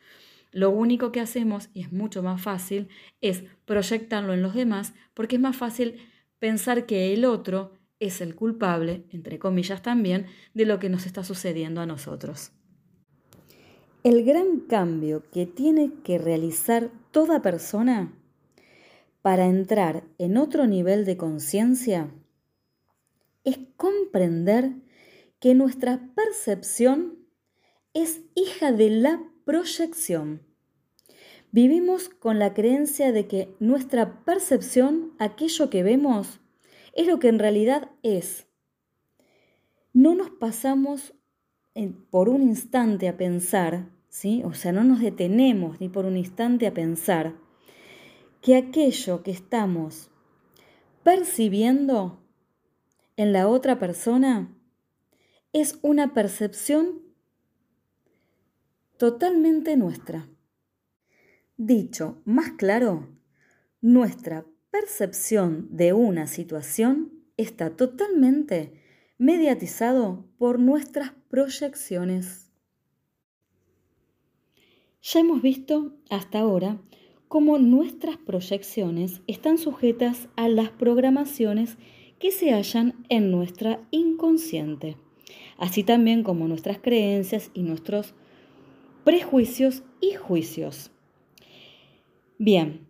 Lo 0.52 0.70
único 0.70 1.10
que 1.10 1.18
hacemos, 1.18 1.70
y 1.74 1.80
es 1.80 1.90
mucho 1.90 2.22
más 2.22 2.40
fácil, 2.40 2.86
es 3.20 3.42
proyectarlo 3.64 4.32
en 4.32 4.42
los 4.42 4.54
demás 4.54 4.94
porque 5.12 5.34
es 5.34 5.42
más 5.42 5.56
fácil 5.56 5.96
pensar 6.38 6.86
que 6.86 7.12
el 7.12 7.24
otro 7.24 7.72
es 7.98 8.20
el 8.20 8.36
culpable, 8.36 9.02
entre 9.10 9.40
comillas 9.40 9.82
también, 9.82 10.26
de 10.54 10.66
lo 10.66 10.78
que 10.78 10.88
nos 10.88 11.04
está 11.04 11.24
sucediendo 11.24 11.80
a 11.80 11.86
nosotros. 11.86 12.52
El 14.04 14.24
gran 14.24 14.60
cambio 14.60 15.24
que 15.32 15.46
tiene 15.46 15.94
que 16.04 16.16
realizar 16.16 16.92
toda 17.10 17.42
persona 17.42 18.12
para 19.24 19.46
entrar 19.46 20.04
en 20.18 20.36
otro 20.36 20.66
nivel 20.66 21.06
de 21.06 21.16
conciencia 21.16 22.12
es 23.42 23.58
comprender 23.78 24.72
que 25.40 25.54
nuestra 25.54 26.10
percepción 26.14 27.20
es 27.94 28.20
hija 28.34 28.70
de 28.70 28.90
la 28.90 29.24
proyección. 29.46 30.42
Vivimos 31.52 32.10
con 32.10 32.38
la 32.38 32.52
creencia 32.52 33.12
de 33.12 33.26
que 33.26 33.56
nuestra 33.60 34.22
percepción, 34.26 35.14
aquello 35.18 35.70
que 35.70 35.82
vemos, 35.82 36.40
es 36.92 37.06
lo 37.06 37.18
que 37.18 37.28
en 37.28 37.38
realidad 37.38 37.92
es. 38.02 38.46
No 39.94 40.14
nos 40.14 40.28
pasamos 40.32 41.14
por 42.10 42.28
un 42.28 42.42
instante 42.42 43.08
a 43.08 43.16
pensar 43.16 43.86
¿sí? 44.14 44.42
O 44.44 44.54
sea, 44.54 44.70
no 44.70 44.84
nos 44.84 45.00
detenemos 45.00 45.80
ni 45.80 45.88
por 45.88 46.04
un 46.04 46.16
instante 46.16 46.68
a 46.68 46.72
pensar 46.72 47.34
que 48.44 48.56
aquello 48.56 49.22
que 49.22 49.30
estamos 49.30 50.10
percibiendo 51.02 52.22
en 53.16 53.32
la 53.32 53.48
otra 53.48 53.78
persona 53.78 54.54
es 55.54 55.78
una 55.80 56.12
percepción 56.12 57.00
totalmente 58.98 59.78
nuestra. 59.78 60.28
Dicho 61.56 62.20
más 62.26 62.52
claro, 62.52 63.08
nuestra 63.80 64.44
percepción 64.70 65.66
de 65.70 65.94
una 65.94 66.26
situación 66.26 67.14
está 67.38 67.70
totalmente 67.70 68.78
mediatizado 69.16 70.28
por 70.36 70.58
nuestras 70.58 71.12
proyecciones. 71.30 72.50
Ya 75.00 75.20
hemos 75.20 75.40
visto 75.40 75.96
hasta 76.10 76.40
ahora 76.40 76.78
cómo 77.34 77.58
nuestras 77.58 78.16
proyecciones 78.16 79.20
están 79.26 79.58
sujetas 79.58 80.28
a 80.36 80.46
las 80.46 80.70
programaciones 80.70 81.78
que 82.20 82.30
se 82.30 82.52
hallan 82.52 82.94
en 83.08 83.32
nuestra 83.32 83.80
inconsciente, 83.90 84.96
así 85.58 85.82
también 85.82 86.22
como 86.22 86.46
nuestras 86.46 86.78
creencias 86.78 87.50
y 87.52 87.64
nuestros 87.64 88.14
prejuicios 89.02 89.82
y 90.00 90.12
juicios. 90.12 90.92
Bien, 92.38 92.86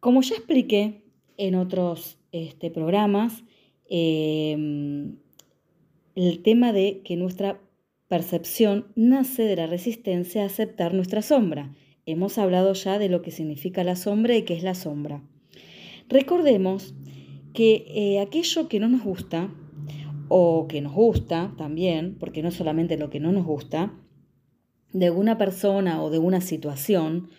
como 0.00 0.22
ya 0.22 0.34
expliqué 0.34 1.04
en 1.36 1.54
otros 1.54 2.18
este, 2.32 2.72
programas, 2.72 3.44
em, 3.88 5.18
el 6.16 6.42
tema 6.42 6.72
de 6.72 7.00
que 7.04 7.14
nuestra 7.14 7.60
percepción 8.08 8.88
nace 8.96 9.44
de 9.44 9.54
la 9.54 9.68
resistencia 9.68 10.42
a 10.42 10.46
aceptar 10.46 10.94
nuestra 10.94 11.22
sombra. 11.22 11.72
Hemos 12.06 12.38
hablado 12.38 12.72
ya 12.74 12.98
de 12.98 13.08
lo 13.08 13.22
que 13.22 13.30
significa 13.30 13.84
la 13.84 13.96
sombra 13.96 14.36
y 14.36 14.42
qué 14.42 14.54
es 14.54 14.62
la 14.62 14.74
sombra. 14.74 15.22
Recordemos 16.08 16.94
que 17.54 17.86
eh, 17.88 18.20
aquello 18.20 18.68
que 18.68 18.80
no 18.80 18.88
nos 18.88 19.02
gusta, 19.02 19.50
o 20.28 20.66
que 20.68 20.80
nos 20.80 20.92
gusta 20.92 21.54
también, 21.56 22.16
porque 22.18 22.42
no 22.42 22.50
solamente 22.50 22.96
lo 22.96 23.10
que 23.10 23.20
no 23.20 23.32
nos 23.32 23.44
gusta, 23.44 23.94
de 24.92 25.10
una 25.10 25.38
persona 25.38 26.02
o 26.02 26.10
de 26.10 26.18
una 26.18 26.40
situación, 26.40 27.30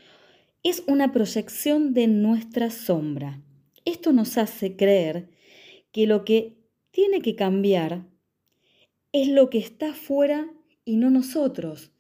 es 0.63 0.83
una 0.87 1.11
proyección 1.11 1.93
de 1.93 2.07
nuestra 2.07 2.69
sombra. 2.71 3.41
Esto 3.85 4.13
nos 4.13 4.37
hace 4.37 4.75
creer 4.75 5.29
que 5.91 6.07
lo 6.07 6.25
que 6.25 6.57
tiene 6.91 7.21
que 7.21 7.35
cambiar 7.35 8.07
es 9.11 9.27
lo 9.27 9.49
que 9.49 9.59
está 9.59 9.93
fuera 9.93 10.47
y 10.83 10.97
no 10.97 11.09
nosotros. 11.09 11.91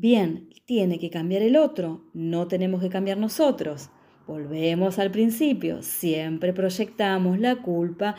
Bien, 0.00 0.48
tiene 0.64 0.98
que 0.98 1.10
cambiar 1.10 1.42
el 1.42 1.58
otro, 1.58 2.00
no 2.14 2.48
tenemos 2.48 2.80
que 2.80 2.88
cambiar 2.88 3.18
nosotros. 3.18 3.90
Volvemos 4.26 4.98
al 4.98 5.10
principio, 5.10 5.82
siempre 5.82 6.54
proyectamos 6.54 7.38
la 7.38 7.56
culpa 7.56 8.16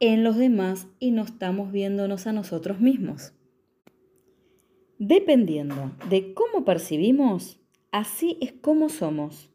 en 0.00 0.24
los 0.24 0.34
demás 0.36 0.88
y 0.98 1.12
no 1.12 1.22
estamos 1.22 1.70
viéndonos 1.70 2.26
a 2.26 2.32
nosotros 2.32 2.80
mismos. 2.80 3.34
Dependiendo 4.98 5.92
de 6.10 6.34
cómo 6.34 6.64
percibimos, 6.64 7.60
así 7.92 8.36
es 8.40 8.50
como 8.50 8.88
somos. 8.88 9.48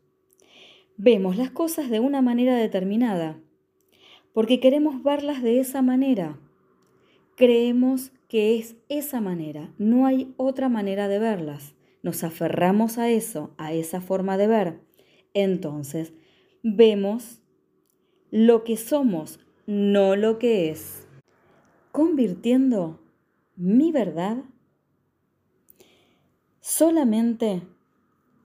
Vemos 0.95 1.35
las 1.35 1.51
cosas 1.51 1.89
de 1.89 1.99
una 1.99 2.21
manera 2.21 2.55
determinada, 2.55 3.41
porque 4.31 4.61
queremos 4.61 5.03
verlas 5.03 5.43
de 5.43 5.59
esa 5.59 5.81
manera. 5.81 6.39
Creemos 7.35 8.13
que 8.31 8.57
es 8.57 8.77
esa 8.87 9.19
manera, 9.19 9.73
no 9.77 10.05
hay 10.05 10.33
otra 10.37 10.69
manera 10.69 11.09
de 11.09 11.19
verlas. 11.19 11.75
nos 12.01 12.23
aferramos 12.23 12.97
a 12.97 13.09
eso, 13.09 13.53
a 13.57 13.73
esa 13.73 13.99
forma 13.99 14.37
de 14.37 14.47
ver, 14.47 14.79
entonces 15.33 16.13
vemos 16.63 17.41
lo 18.31 18.63
que 18.63 18.77
somos, 18.77 19.41
no 19.67 20.15
lo 20.15 20.39
que 20.39 20.69
es, 20.69 21.05
convirtiendo 21.91 23.01
mi 23.57 23.91
verdad 23.91 24.37
solamente 26.61 27.63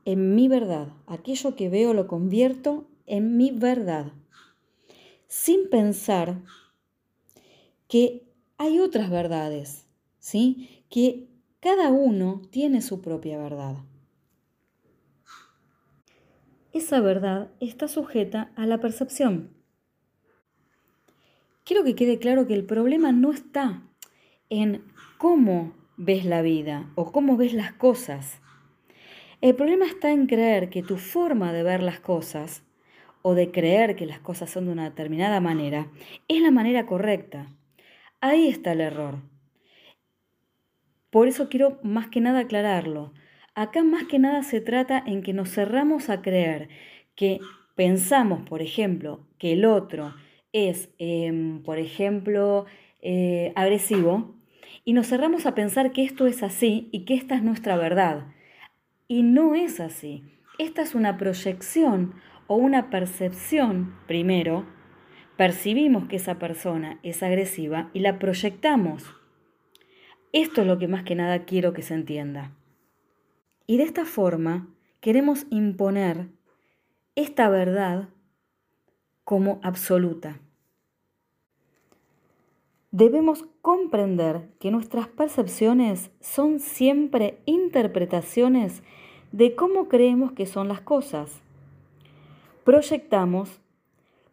en 0.05 0.35
mi 0.35 0.49
verdad. 0.49 0.89
Aquello 1.07 1.55
que 1.55 1.69
veo 1.69 1.95
lo 1.95 2.09
convierto 2.09 2.89
en 3.07 3.37
mi 3.37 3.53
verdad, 3.53 4.13
sin 5.29 5.71
pensar 5.71 6.43
que 7.87 8.26
hay 8.59 8.81
otras 8.81 9.11
verdades, 9.11 9.87
¿sí? 10.19 10.85
Que 10.89 11.29
cada 11.61 11.91
uno 11.91 12.43
tiene 12.51 12.83
su 12.83 13.01
propia 13.01 13.39
verdad. 13.39 13.77
Esa 16.73 17.01
verdad 17.01 17.51
está 17.61 17.89
sujeta 17.89 18.53
a 18.55 18.67
la 18.67 18.79
percepción. 18.79 19.51
Quiero 21.65 21.85
que 21.85 21.95
quede 21.95 22.19
claro 22.19 22.47
que 22.47 22.55
el 22.55 22.65
problema 22.65 23.13
no 23.13 23.33
está 23.33 23.83
en 24.51 24.85
cómo 25.19 25.73
ves 25.97 26.25
la 26.25 26.43
vida 26.43 26.91
o 26.95 27.11
cómo 27.13 27.37
ves 27.37 27.55
las 27.55 27.73
cosas. 27.73 28.41
El 29.41 29.55
problema 29.55 29.87
está 29.87 30.13
en 30.13 30.27
creer 30.27 30.71
que 30.71 30.83
tu 30.83 30.97
forma 30.97 31.53
de 31.53 31.63
ver 31.63 31.83
las 31.83 31.99
cosas 31.99 32.63
o 33.23 33.35
de 33.35 33.51
creer 33.51 33.97
que 33.97 34.07
las 34.07 34.21
cosas 34.21 34.51
son 34.51 34.67
de 34.67 34.73
una 34.73 34.85
determinada 34.85 35.41
manera 35.41 35.89
es 36.29 36.41
la 36.41 36.51
manera 36.51 36.87
correcta. 36.87 37.49
Ahí 38.27 38.49
está 38.49 38.73
el 38.73 38.81
error. 38.81 39.21
Por 41.11 41.29
eso 41.29 41.49
quiero 41.49 41.79
más 41.85 42.09
que 42.09 42.21
nada 42.21 42.41
aclararlo. 42.41 43.13
Acá 43.55 43.85
más 43.85 44.03
que 44.09 44.19
nada 44.19 44.43
se 44.43 44.61
trata 44.61 45.01
en 45.07 45.23
que 45.23 45.33
nos 45.33 45.49
cerramos 45.51 46.11
a 46.11 46.23
creer 46.23 46.69
que 47.15 47.39
pensamos, 47.77 48.43
por 48.49 48.63
ejemplo, 48.63 49.25
que 49.39 49.53
el 49.53 49.65
otro 49.65 50.13
es, 50.53 50.89
em, 50.99 51.63
por 51.63 51.79
ejemplo, 51.79 52.67
eh, 53.01 53.53
agresivo, 53.55 54.35
y 54.85 54.93
nos 54.93 55.07
cerramos 55.07 55.47
a 55.47 55.55
pensar 55.55 55.93
que 55.93 56.03
esto 56.03 56.27
es 56.27 56.43
así 56.43 56.89
y 56.91 57.05
que 57.05 57.15
esta 57.15 57.37
es 57.37 57.45
nuestra 57.45 57.77
verdad. 57.77 58.27
Y 59.07 59.23
no 59.23 59.55
es 59.55 59.79
así. 59.79 60.25
Esta 60.59 60.83
es 60.83 60.97
una 60.97 61.17
proyección 61.17 62.15
o 62.49 62.57
una 62.57 62.91
percepción, 62.91 63.95
primero, 64.09 64.67
percibimos 65.37 66.09
que 66.09 66.17
esa 66.17 66.39
persona 66.39 66.99
es 67.03 67.23
agresiva 67.23 67.91
y 67.93 68.01
la 68.01 68.19
proyectamos. 68.19 69.05
Esto 70.33 70.63
es 70.63 70.67
lo 70.67 70.79
que 70.79 70.89
más 70.89 71.05
que 71.05 71.15
nada 71.15 71.45
quiero 71.45 71.73
que 71.73 71.83
se 71.83 71.95
entienda. 71.95 72.53
Y 73.67 73.77
de 73.79 73.85
esta 73.85 74.05
forma 74.05 74.69
queremos 75.01 75.47
imponer 75.51 76.29
esta 77.15 77.49
verdad 77.49 78.09
como 79.25 79.61
absoluta. 79.63 80.39
Debemos 82.91 83.45
comprender 83.61 84.49
que 84.59 84.71
nuestras 84.71 85.09
percepciones 85.09 86.11
son 86.21 86.61
siempre 86.61 87.39
interpretaciones 87.45 88.83
de 89.33 89.55
cómo 89.55 89.89
creemos 89.89 90.33
que 90.33 90.47
son 90.47 90.69
las 90.69 90.81
cosas. 90.81 91.43
Proyectamos 92.65 93.61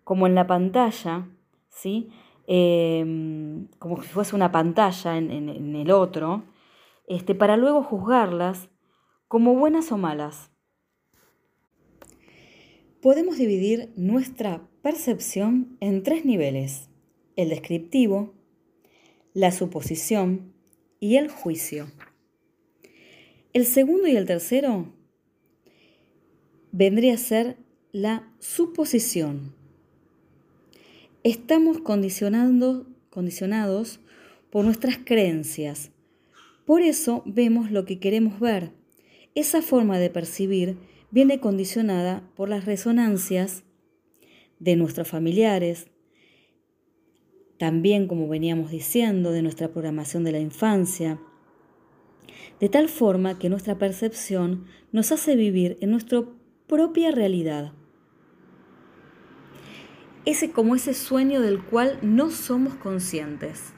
como 0.04 0.28
en 0.28 0.36
la 0.36 0.48
pantalla, 0.48 1.28
¿sí? 1.70 2.10
Em, 2.46 3.68
como 3.80 4.02
si 4.02 4.10
fuese 4.10 4.36
una 4.36 4.52
pantalla 4.52 5.18
en, 5.18 5.32
en, 5.32 5.76
el 5.76 5.92
otro, 5.92 6.44
este, 7.08 7.36
para 7.36 7.56
luego 7.56 7.84
juzgarlas 7.84 8.70
como 9.28 9.56
buenas 9.56 9.92
o 9.92 9.98
malas. 9.98 10.52
Podemos 13.02 13.38
dividir 13.38 13.92
nuestra 13.96 14.68
percepción 14.82 15.78
en 15.80 16.04
tres 16.04 16.26
niveles, 16.26 16.90
el 17.36 17.50
descriptivo, 17.50 18.34
la 19.34 19.52
suposición 19.52 20.54
y 21.00 21.16
el 21.18 21.30
juicio. 21.30 21.88
El 23.54 23.66
segundo 23.66 24.08
y 24.08 24.16
el 24.16 24.26
tercero 24.26 24.94
vendría 26.72 27.14
a 27.14 27.18
ser 27.18 27.58
la 27.92 28.32
suposición 28.40 29.63
estamos 31.24 31.80
condicionados 31.80 34.00
por 34.50 34.66
nuestras 34.66 34.98
creencias. 34.98 35.92
Por 36.66 36.82
eso 36.82 37.24
vemos 37.26 37.72
lo 37.72 37.86
que 37.86 38.00
queremos 38.00 38.40
ver. 38.40 38.72
Esa 39.34 39.62
forma 39.62 39.98
de 40.00 40.10
percibir 40.10 40.78
viene 41.12 41.40
condicionada 41.40 42.30
por 42.36 42.50
las 42.50 42.66
resonancias 42.66 43.64
de 44.60 44.76
nuestros 44.76 45.08
familiares, 45.08 45.88
también 47.58 48.08
como 48.08 48.28
veníamos 48.28 48.72
diciendo, 48.72 49.32
de 49.32 49.42
nuestra 49.42 49.70
programación 49.70 50.26
de 50.26 50.34
la 50.34 50.40
infancia, 50.40 51.22
de 52.60 52.70
tal 52.70 52.90
forma 52.90 53.40
que 53.40 53.50
nuestra 53.50 53.78
percepción 53.78 54.66
nos 54.92 55.12
hace 55.12 55.36
vivir 55.36 55.78
en 55.82 55.92
nuestra 55.92 56.24
propia 56.68 57.12
realidad 57.12 57.74
ese 60.26 60.52
como 60.52 60.76
ese 60.76 60.94
sueño 60.94 61.42
del 61.42 61.62
cual 61.62 62.00
no 62.02 62.30
somos 62.30 62.76
conscientes. 62.76 63.74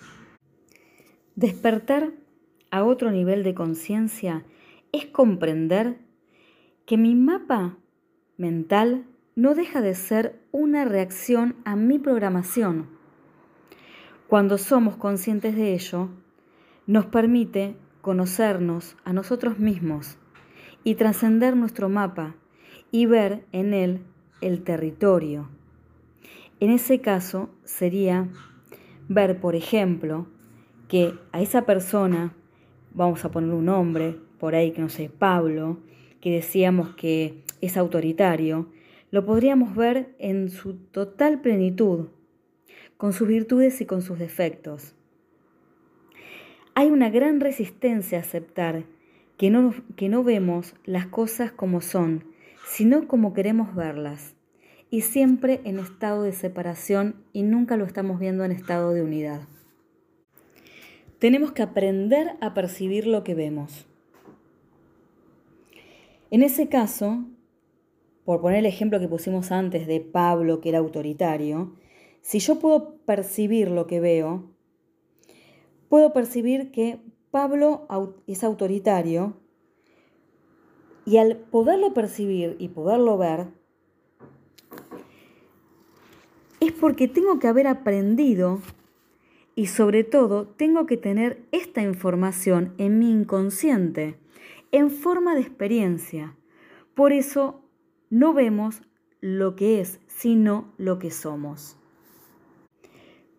Despertar 1.36 2.14
a 2.72 2.84
otro 2.84 3.12
nivel 3.12 3.44
de 3.44 3.54
conciencia 3.54 4.46
es 4.92 5.06
comprender 5.06 5.98
que 6.86 6.98
mi 6.98 7.16
mapa 7.16 7.78
mental 8.38 9.06
no 9.36 9.56
deja 9.56 9.82
de 9.82 9.96
ser 9.96 10.40
una 10.52 10.86
reacción 10.86 11.56
a 11.66 11.76
mi 11.76 12.00
programación. 12.00 12.88
Cuando 14.28 14.58
somos 14.58 14.96
conscientes 14.96 15.56
de 15.56 15.74
ello, 15.74 16.10
nos 16.88 17.06
permite 17.08 17.76
conocernos 18.02 18.96
a 19.04 19.14
nosotros 19.14 19.60
mismos 19.60 20.18
y 20.84 20.96
trascender 20.96 21.58
nuestro 21.58 21.90
mapa 21.90 22.36
y 22.92 23.08
ver 23.08 23.46
en 23.52 23.74
él 23.74 24.02
el 24.42 24.64
territorio, 24.64 25.50
en 26.62 26.70
ese 26.70 27.02
caso 27.02 27.50
sería 27.66 28.30
ver, 29.10 29.40
por 29.42 29.56
ejemplo, 29.56 30.28
que 30.88 31.14
a 31.34 31.42
esa 31.42 31.66
persona, 31.66 32.34
vamos 32.94 33.26
a 33.26 33.32
poner 33.32 33.52
un 33.52 33.66
nombre, 33.66 34.18
por 34.40 34.56
ahí 34.56 34.72
que 34.72 34.82
no 34.82 34.90
sé, 34.90 35.10
Pablo, 35.10 35.80
que 36.22 36.32
decíamos 36.32 36.96
que 36.96 37.44
es 37.60 37.76
autoritario, 37.76 38.70
lo 39.12 39.26
podríamos 39.26 39.76
ver 39.76 40.16
en 40.18 40.50
su 40.50 40.76
total 40.76 41.42
plenitud, 41.42 42.08
con 42.98 43.12
sus 43.12 43.28
virtudes 43.28 43.82
y 43.82 43.86
con 43.86 44.02
sus 44.02 44.18
defectos. 44.18 44.96
Hay 46.74 46.88
una 46.88 47.10
gran 47.10 47.42
resistencia 47.42 48.18
a 48.18 48.22
aceptar 48.22 48.86
que 49.38 49.50
no, 49.50 49.74
que 49.98 50.08
no 50.08 50.24
vemos 50.24 50.74
las 50.86 51.08
cosas 51.08 51.52
como 51.52 51.82
son, 51.82 52.24
sino 52.66 53.08
como 53.08 53.34
queremos 53.34 53.76
verlas 53.76 54.35
y 54.90 55.02
siempre 55.02 55.62
en 55.64 55.80
estado 55.80 56.24
de 56.24 56.34
separación 56.34 57.16
y 57.34 57.44
nunca 57.44 57.78
lo 57.78 57.86
estamos 57.86 58.20
viendo 58.20 58.44
en 58.44 58.52
estado 58.52 58.94
de 58.94 59.02
unidad. 59.02 59.42
Tenemos 61.20 61.52
que 61.52 61.64
aprender 61.64 62.36
a 62.42 62.54
percibir 62.54 63.08
lo 63.08 63.24
que 63.24 63.36
vemos. 63.36 63.88
En 66.32 66.44
ese 66.44 66.68
caso, 66.68 67.26
por 68.26 68.42
poner 68.42 68.60
el 68.60 68.66
ejemplo 68.66 69.00
que 69.00 69.08
pusimos 69.08 69.52
antes 69.52 69.88
de 69.88 70.02
Pablo, 70.02 70.60
que 70.60 70.70
era 70.70 70.80
autoritario, 70.80 71.76
si 72.22 72.40
yo 72.40 72.60
puedo 72.60 72.96
percibir 73.06 73.70
lo 73.70 73.88
que 73.88 74.00
veo, 74.00 74.50
puedo 75.90 76.12
percibir 76.12 76.72
que 76.72 77.00
Pablo 77.32 77.88
es 78.28 78.44
autoritario 78.44 79.38
y 81.06 81.18
al 81.18 81.38
poderlo 81.38 81.94
percibir 81.94 82.56
y 82.60 82.70
poderlo 82.70 83.18
ver, 83.18 83.48
es 86.60 86.65
porque 86.80 87.08
tengo 87.08 87.40
que 87.40 87.48
haber 87.48 87.68
aprendido 87.68 88.60
y 89.56 89.68
sobre 89.68 90.04
todo 90.04 90.48
tengo 90.48 90.86
que 90.86 90.98
tener 90.98 91.44
esta 91.52 91.82
información 91.82 92.74
en 92.78 93.00
mi 93.00 93.10
inconsciente, 93.10 94.18
en 94.72 94.92
forma 94.92 95.34
de 95.34 95.42
experiencia. 95.42 96.36
Por 96.94 97.14
eso 97.14 97.62
no 98.10 98.34
vemos 98.34 98.82
lo 99.22 99.56
que 99.56 99.80
es, 99.80 100.00
sino 100.08 100.74
lo 100.78 101.00
que 101.00 101.12
somos. 101.12 101.78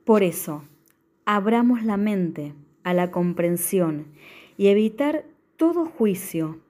Por 0.04 0.22
eso, 0.22 0.64
abramos 1.24 1.84
la 1.84 1.96
mente 1.96 2.54
a 2.82 2.94
la 2.94 3.10
comprensión 3.10 4.06
y 4.56 4.68
evitar 4.68 5.24
todo 5.56 5.86
juicio. 5.86 6.60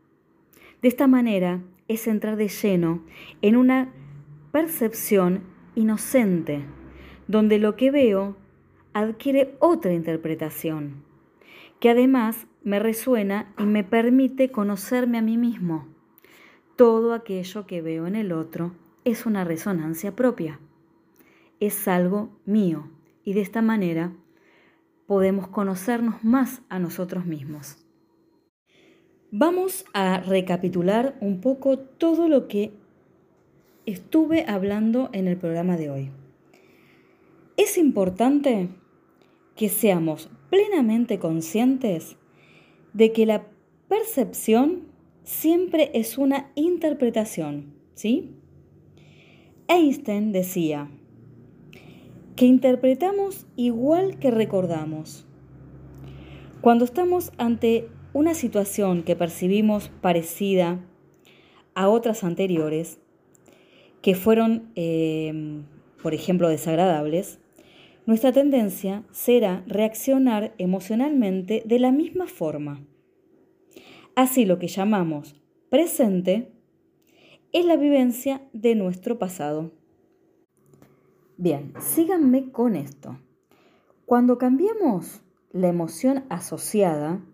De 0.82 0.88
esta 0.88 1.06
manera 1.06 1.62
es 1.88 2.06
entrar 2.06 2.36
de 2.36 2.48
lleno 2.48 3.02
en 3.42 3.56
una 3.56 3.92
percepción 4.52 5.55
inocente, 5.76 6.64
donde 7.28 7.60
lo 7.60 7.76
que 7.76 7.92
veo 7.92 8.36
adquiere 8.92 9.54
otra 9.60 9.92
interpretación, 9.92 11.04
que 11.78 11.90
además 11.90 12.48
me 12.64 12.80
resuena 12.80 13.52
y 13.58 13.62
me 13.62 13.84
permite 13.84 14.50
conocerme 14.50 15.18
a 15.18 15.22
mí 15.22 15.36
mismo. 15.36 15.86
Todo 16.74 17.14
aquello 17.14 17.66
que 17.66 17.82
veo 17.82 18.08
en 18.08 18.16
el 18.16 18.32
otro 18.32 18.72
es 19.04 19.24
una 19.24 19.44
resonancia 19.44 20.16
propia. 20.16 20.58
Es 21.60 21.86
algo 21.86 22.30
mío 22.44 22.90
y 23.22 23.34
de 23.34 23.42
esta 23.42 23.62
manera 23.62 24.12
podemos 25.06 25.46
conocernos 25.48 26.24
más 26.24 26.62
a 26.68 26.78
nosotros 26.78 27.24
mismos. 27.24 27.86
Vamos 29.30 29.84
a 29.92 30.20
recapitular 30.20 31.16
un 31.20 31.40
poco 31.40 31.78
todo 31.78 32.28
lo 32.28 32.48
que 32.48 32.72
estuve 33.86 34.44
hablando 34.46 35.08
en 35.12 35.28
el 35.28 35.36
programa 35.36 35.76
de 35.76 35.90
hoy. 35.90 36.10
Es 37.56 37.78
importante 37.78 38.68
que 39.54 39.68
seamos 39.68 40.28
plenamente 40.50 41.18
conscientes 41.18 42.16
de 42.92 43.12
que 43.12 43.24
la 43.26 43.46
percepción 43.88 44.82
siempre 45.22 45.90
es 45.94 46.18
una 46.18 46.50
interpretación, 46.54 47.74
¿sí? 47.94 48.34
Einstein 49.68 50.32
decía 50.32 50.90
que 52.36 52.46
interpretamos 52.46 53.46
igual 53.56 54.18
que 54.18 54.30
recordamos. 54.30 55.26
Cuando 56.60 56.84
estamos 56.84 57.32
ante 57.38 57.88
una 58.12 58.34
situación 58.34 59.02
que 59.02 59.16
percibimos 59.16 59.90
parecida 60.00 60.80
a 61.74 61.88
otras 61.88 62.24
anteriores, 62.24 62.98
que 64.06 64.14
fueron, 64.14 64.70
eh, 64.76 65.64
por 66.00 66.14
ejemplo, 66.14 66.48
desagradables, 66.48 67.40
nuestra 68.06 68.30
tendencia 68.30 69.02
será 69.10 69.64
reaccionar 69.66 70.54
emocionalmente 70.58 71.64
de 71.66 71.80
la 71.80 71.90
misma 71.90 72.28
forma. 72.28 72.86
Así 74.14 74.44
lo 74.44 74.60
que 74.60 74.68
llamamos 74.68 75.34
presente 75.70 76.52
es 77.50 77.64
la 77.64 77.76
vivencia 77.76 78.42
de 78.52 78.76
nuestro 78.76 79.18
pasado. 79.18 79.72
Bien, 81.36 81.72
síganme 81.80 82.52
con 82.52 82.76
esto. 82.76 83.18
Cuando 84.04 84.38
cambiamos 84.38 85.20
la 85.50 85.66
emoción 85.66 86.26
asociada 86.28 87.24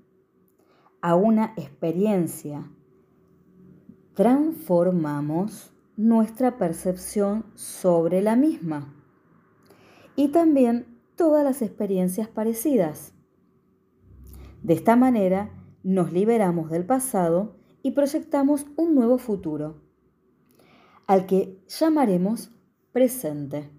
a 1.02 1.16
una 1.16 1.52
experiencia, 1.58 2.66
transformamos 4.14 5.71
nuestra 5.96 6.57
percepción 6.57 7.44
sobre 7.55 8.22
la 8.22 8.37
misma 8.37 8.94
y 10.16 10.28
también 10.28 10.87
todas 11.16 11.44
las 11.44 11.62
experiencias 11.62 12.28
parecidas. 12.28 13.14
De 14.62 14.74
esta 14.74 14.96
manera 14.96 15.50
nos 15.83 16.12
liberamos 16.12 16.70
del 16.70 16.87
pasado 16.87 17.57
y 17.83 17.92
proyectamos 17.92 18.66
un 18.76 18.94
nuevo 18.94 19.18
futuro, 19.18 19.83
al 21.07 21.26
que 21.26 21.61
llamaremos 21.68 22.52
presente. 22.92 23.70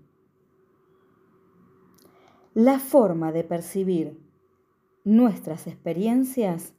La 2.53 2.79
forma 2.79 3.31
de 3.31 3.43
percibir 3.43 4.19
nuestras 5.03 5.67
experiencias 5.67 6.73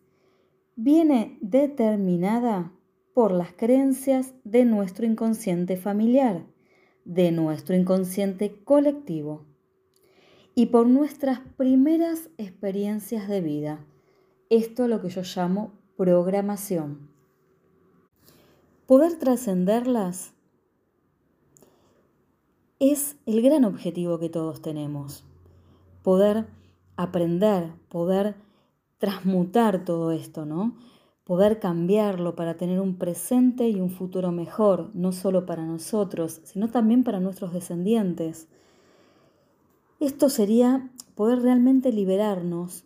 viene 0.76 1.38
determinada 1.40 2.72
por 3.14 3.32
las 3.32 3.52
creencias 3.52 4.34
de 4.44 4.64
nuestro 4.64 5.06
inconsciente 5.06 5.76
familiar 5.76 6.44
de 7.04 7.32
nuestro 7.32 7.76
inconsciente 7.76 8.62
colectivo 8.64 9.44
y 10.54 10.66
por 10.66 10.86
nuestras 10.86 11.40
primeras 11.56 12.30
experiencias 12.38 13.28
de 13.28 13.40
vida. 13.40 13.84
Esto 14.50 14.84
es 14.84 14.90
lo 14.90 15.00
que 15.00 15.08
yo 15.08 15.22
llamo 15.22 15.72
programación. 15.96 17.08
Poder 18.86 19.18
trascenderlas 19.18 20.32
es 22.78 23.16
el 23.26 23.42
gran 23.42 23.64
objetivo 23.64 24.18
que 24.18 24.28
todos 24.28 24.60
tenemos. 24.60 25.24
Poder 26.02 26.46
aprender, 26.96 27.72
poder 27.88 28.36
transmutar 28.98 29.84
todo 29.84 30.12
esto, 30.12 30.44
¿no? 30.44 30.76
Poder 31.24 31.58
cambiarlo 31.58 32.36
para 32.36 32.56
tener 32.56 32.80
un 32.80 32.96
presente 32.96 33.68
y 33.68 33.80
un 33.80 33.90
futuro 33.90 34.30
mejor, 34.30 34.90
no 34.94 35.12
solo 35.12 35.46
para 35.46 35.64
nosotros, 35.64 36.40
sino 36.44 36.70
también 36.70 37.02
para 37.02 37.18
nuestros 37.18 37.52
descendientes. 37.52 38.46
Esto 40.00 40.28
sería 40.28 40.90
poder 41.14 41.40
realmente 41.40 41.92
liberarnos 41.92 42.84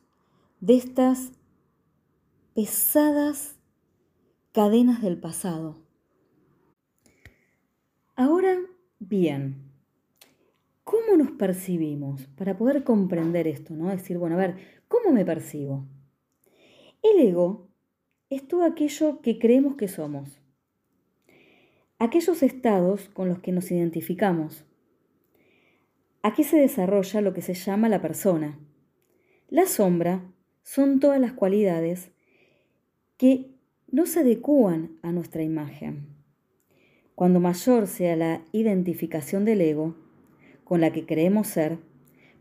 de 0.61 0.77
estas 0.77 1.33
pesadas 2.55 3.57
cadenas 4.53 5.03
del 5.03 5.18
pasado. 5.18 5.77
Ahora 8.14 8.59
bien, 8.98 9.72
¿cómo 10.85 11.16
nos 11.16 11.31
percibimos? 11.33 12.27
Para 12.37 12.57
poder 12.57 12.85
comprender 12.85 13.46
esto, 13.46 13.74
¿no? 13.74 13.88
Decir, 13.88 14.18
bueno, 14.18 14.37
a 14.37 14.38
ver, 14.38 14.57
¿cómo 14.88 15.12
me 15.12 15.24
percibo? 15.24 15.87
El 17.03 17.20
ego 17.20 17.67
es 18.30 18.46
todo 18.46 18.64
aquello 18.64 19.20
que 19.22 19.38
creemos 19.38 19.76
que 19.76 19.88
somos, 19.88 20.40
aquellos 21.98 22.42
estados 22.42 23.08
con 23.08 23.28
los 23.28 23.38
que 23.38 23.52
nos 23.52 23.70
identificamos. 23.70 24.64
Aquí 26.22 26.44
se 26.44 26.58
desarrolla 26.58 27.20
lo 27.22 27.32
que 27.32 27.42
se 27.42 27.54
llama 27.54 27.88
la 27.88 28.02
persona. 28.02 28.58
La 29.48 29.66
sombra 29.66 30.22
son 30.62 31.00
todas 31.00 31.20
las 31.20 31.32
cualidades 31.32 32.10
que 33.16 33.50
no 33.90 34.04
se 34.04 34.20
adecúan 34.20 34.98
a 35.02 35.10
nuestra 35.12 35.42
imagen. 35.42 36.06
Cuando 37.14 37.40
mayor 37.40 37.86
sea 37.86 38.14
la 38.14 38.42
identificación 38.52 39.44
del 39.44 39.62
ego 39.62 39.96
con 40.64 40.82
la 40.82 40.92
que 40.92 41.06
creemos 41.06 41.46
ser, 41.46 41.78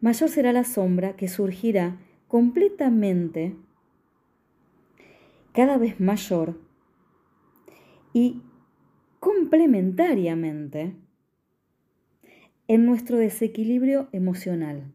mayor 0.02 0.30
será 0.30 0.52
la 0.52 0.65
sombra 0.65 1.15
que 1.15 1.30
surgirá 1.30 1.97
completamente 2.28 3.56
cada 5.58 5.80
vez 5.80 6.00
mayor 6.00 6.62
y 8.13 8.43
complementariamente 9.20 10.93
en 12.67 12.86
nuestro 12.86 13.17
desequilibrio 13.17 14.08
emocional. 14.12 14.93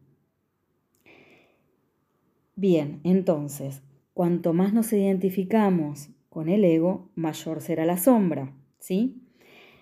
Bien, 2.55 3.01
entonces, 3.03 3.81
cuanto 4.13 4.53
más 4.53 4.71
nos 4.71 4.93
identificamos 4.93 6.11
con 6.29 6.47
el 6.47 6.63
ego, 6.63 7.11
mayor 7.13 7.59
será 7.59 7.83
la 7.83 7.97
sombra, 7.97 8.55
¿sí? 8.79 9.21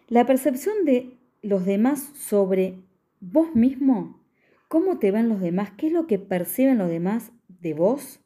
La 0.08 0.26
percepción 0.26 0.84
de 0.84 1.16
los 1.44 1.64
demás 1.64 2.12
sobre 2.16 2.80
vos 3.20 3.54
mismo, 3.54 4.20
cómo 4.68 4.98
te 4.98 5.12
ven 5.12 5.30
los 5.30 5.42
demás, 5.42 5.74
qué 5.78 5.86
es 5.88 5.94
lo 5.94 6.08
que 6.08 6.18
perciben 6.18 6.80
los 6.80 6.90
demás 6.90 7.34
de 7.50 7.76
vos, 7.76 8.20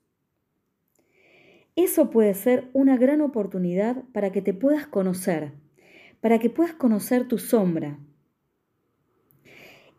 eso 1.75 2.09
puede 2.09 2.33
ser 2.33 2.69
una 2.73 2.97
gran 2.97 3.21
oportunidad 3.21 4.03
para 4.13 4.31
que 4.31 4.41
te 4.41 4.53
puedas 4.53 4.87
conocer, 4.87 5.51
para 6.21 6.39
que 6.39 6.49
puedas 6.49 6.73
conocer 6.73 7.27
tu 7.27 7.37
sombra. 7.37 7.99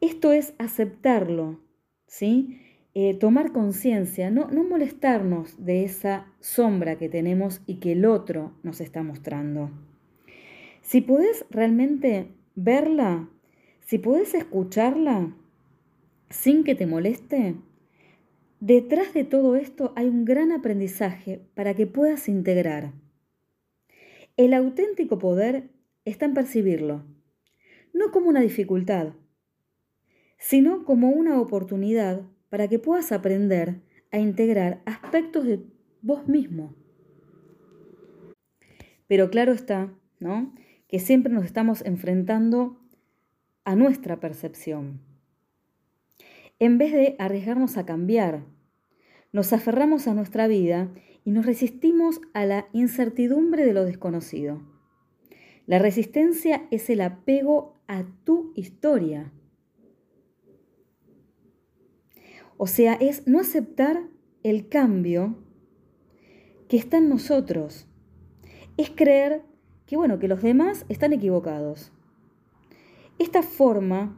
Esto 0.01 0.33
es 0.33 0.55
aceptarlo, 0.59 1.61
¿sí? 2.07 2.61
Eh, 2.95 3.15
tomar 3.15 3.53
conciencia, 3.53 4.31
no, 4.31 4.49
no 4.49 4.65
molestarnos 4.65 5.62
de 5.62 5.85
esa 5.85 6.33
sombra 6.41 6.97
que 6.97 7.11
tenemos 7.11 7.61
y 7.67 7.75
que 7.75 7.93
el 7.93 8.07
otro 8.07 8.53
nos 8.62 8.81
está 8.81 9.03
mostrando. 9.03 9.71
Si 10.81 11.03
puedes 11.03 11.45
realmente 11.51 12.29
verla, 12.55 13.29
si 13.81 13.99
puedes 13.99 14.33
escucharla 14.33 15.35
sin 16.31 16.65
que 16.65 16.75
te 16.75 16.87
moleste, 16.87 17.57
Detrás 18.61 19.12
de 19.12 19.25
todo 19.25 19.55
esto 19.55 19.92
hay 19.97 20.09
un 20.09 20.25
gran 20.25 20.51
aprendizaje 20.51 21.42
para 21.55 21.75
que 21.75 21.87
puedas 21.87 22.27
integrar. 22.27 22.92
El 24.38 24.55
auténtico 24.55 25.19
poder 25.19 25.71
está 26.07 26.25
en 26.25 26.33
percibirlo, 26.33 27.05
no 27.92 28.11
como 28.12 28.31
una 28.31 28.40
dificultad, 28.40 29.12
sino 30.38 30.85
como 30.85 31.11
una 31.11 31.38
oportunidad 31.38 32.23
para 32.49 32.66
que 32.69 32.79
puedas 32.79 33.12
aprender 33.12 33.83
a 34.11 34.19
integrar 34.19 34.81
aspectos 34.87 35.45
de 35.45 35.61
vos 36.01 36.27
mismo. 36.27 36.75
Pero 39.07 39.31
claro 39.31 39.53
está, 39.53 39.92
¿no? 40.19 40.55
Que 40.88 40.99
siempre 40.99 41.33
nos 41.33 41.45
estamos 41.45 41.85
enfrentando 41.85 42.81
a 43.64 43.77
nuestra 43.77 44.19
percepción 44.19 45.06
en 46.59 46.79
vez 46.79 46.92
de 46.92 47.16
arriesgarnos 47.19 47.77
a 47.77 47.87
cambiar. 47.87 48.45
Nos 49.33 49.53
aferramos 49.53 50.09
a 50.09 50.14
nuestra 50.14 50.47
vida 50.47 50.90
y 51.25 51.31
nos 51.31 51.45
resistimos 51.45 52.21
a 52.33 52.47
la 52.47 52.69
incertidumbre 52.73 53.66
de 53.66 53.75
lo 53.75 53.85
desconocido. 53.85 54.62
La 55.66 55.79
resistencia 55.79 56.66
es 56.71 56.88
el 56.90 57.01
apego 57.01 57.75
a 57.88 58.05
tu 58.25 58.53
historia. 58.55 59.33
O 62.57 62.66
sea, 62.66 62.95
es 62.95 63.27
no 63.27 63.40
aceptar 63.40 64.05
el 64.42 64.69
cambio 64.69 65.37
que 66.69 66.77
está 66.77 66.99
en 66.99 67.09
nosotros. 67.09 67.87
Es 68.77 68.90
creer 68.90 69.42
que, 69.87 69.97
bueno, 69.97 70.19
que 70.19 70.29
los 70.29 70.42
demás 70.42 70.87
están 70.88 71.12
equivocados. 71.12 71.92
Esta 73.19 73.42
forma 73.42 74.16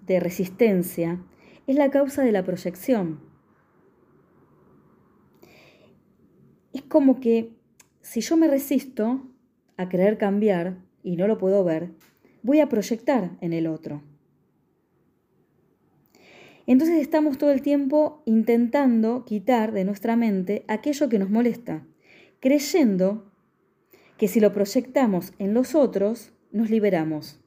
de 0.00 0.20
resistencia 0.20 1.20
es 1.66 1.76
la 1.76 1.90
causa 1.90 2.22
de 2.22 2.32
la 2.32 2.44
proyección. 2.44 3.20
Es 6.72 6.82
como 6.82 7.20
que 7.20 7.52
si 8.02 8.20
yo 8.20 8.36
me 8.36 8.48
resisto 8.48 9.22
a 9.76 9.88
querer 9.88 10.18
cambiar 10.18 10.78
y 11.02 11.16
no 11.16 11.26
lo 11.26 11.38
puedo 11.38 11.64
ver, 11.64 11.90
voy 12.42 12.60
a 12.60 12.68
proyectar 12.68 13.36
en 13.40 13.52
el 13.52 13.66
otro. 13.66 14.02
Entonces 16.66 17.00
estamos 17.00 17.38
todo 17.38 17.52
el 17.52 17.62
tiempo 17.62 18.22
intentando 18.26 19.24
quitar 19.24 19.72
de 19.72 19.84
nuestra 19.84 20.16
mente 20.16 20.64
aquello 20.66 21.08
que 21.08 21.18
nos 21.18 21.30
molesta, 21.30 21.86
creyendo 22.40 23.30
que 24.18 24.28
si 24.28 24.40
lo 24.40 24.52
proyectamos 24.52 25.32
en 25.38 25.54
los 25.54 25.74
otros, 25.74 26.32
nos 26.50 26.70
liberamos. 26.70 27.40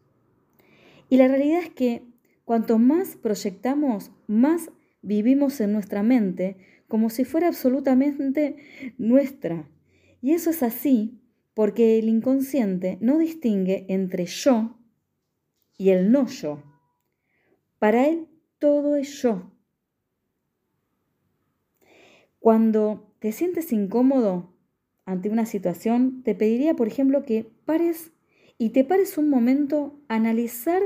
Y 1.09 1.17
la 1.17 1.27
realidad 1.27 1.59
es 1.61 1.69
que 1.69 2.03
cuanto 2.49 2.79
más 2.79 3.15
proyectamos, 3.15 4.11
más 4.25 4.71
vivimos 5.03 5.61
en 5.61 5.71
nuestra 5.71 6.01
mente 6.01 6.57
como 6.87 7.11
si 7.11 7.23
fuera 7.23 7.47
absolutamente 7.47 8.55
nuestra. 8.97 9.69
Y 10.19 10.31
eso 10.31 10.49
es 10.49 10.63
así 10.63 11.21
porque 11.53 11.99
el 11.99 12.09
inconsciente 12.09 12.97
no 13.01 13.19
distingue 13.19 13.85
entre 13.87 14.25
yo 14.25 14.79
y 15.77 15.91
el 15.91 16.11
no 16.11 16.25
yo. 16.25 16.63
Para 17.77 18.07
él 18.07 18.27
todo 18.57 18.95
es 18.95 19.21
yo. 19.21 19.51
Cuando 22.39 23.13
te 23.19 23.31
sientes 23.31 23.71
incómodo 23.71 24.55
ante 25.05 25.29
una 25.29 25.45
situación, 25.45 26.23
te 26.23 26.33
pediría, 26.33 26.73
por 26.73 26.87
ejemplo, 26.87 27.21
que 27.21 27.47
pares 27.65 28.11
y 28.57 28.69
te 28.69 28.83
pares 28.83 29.19
un 29.19 29.29
momento 29.29 30.01
a 30.07 30.15
analizar 30.15 30.81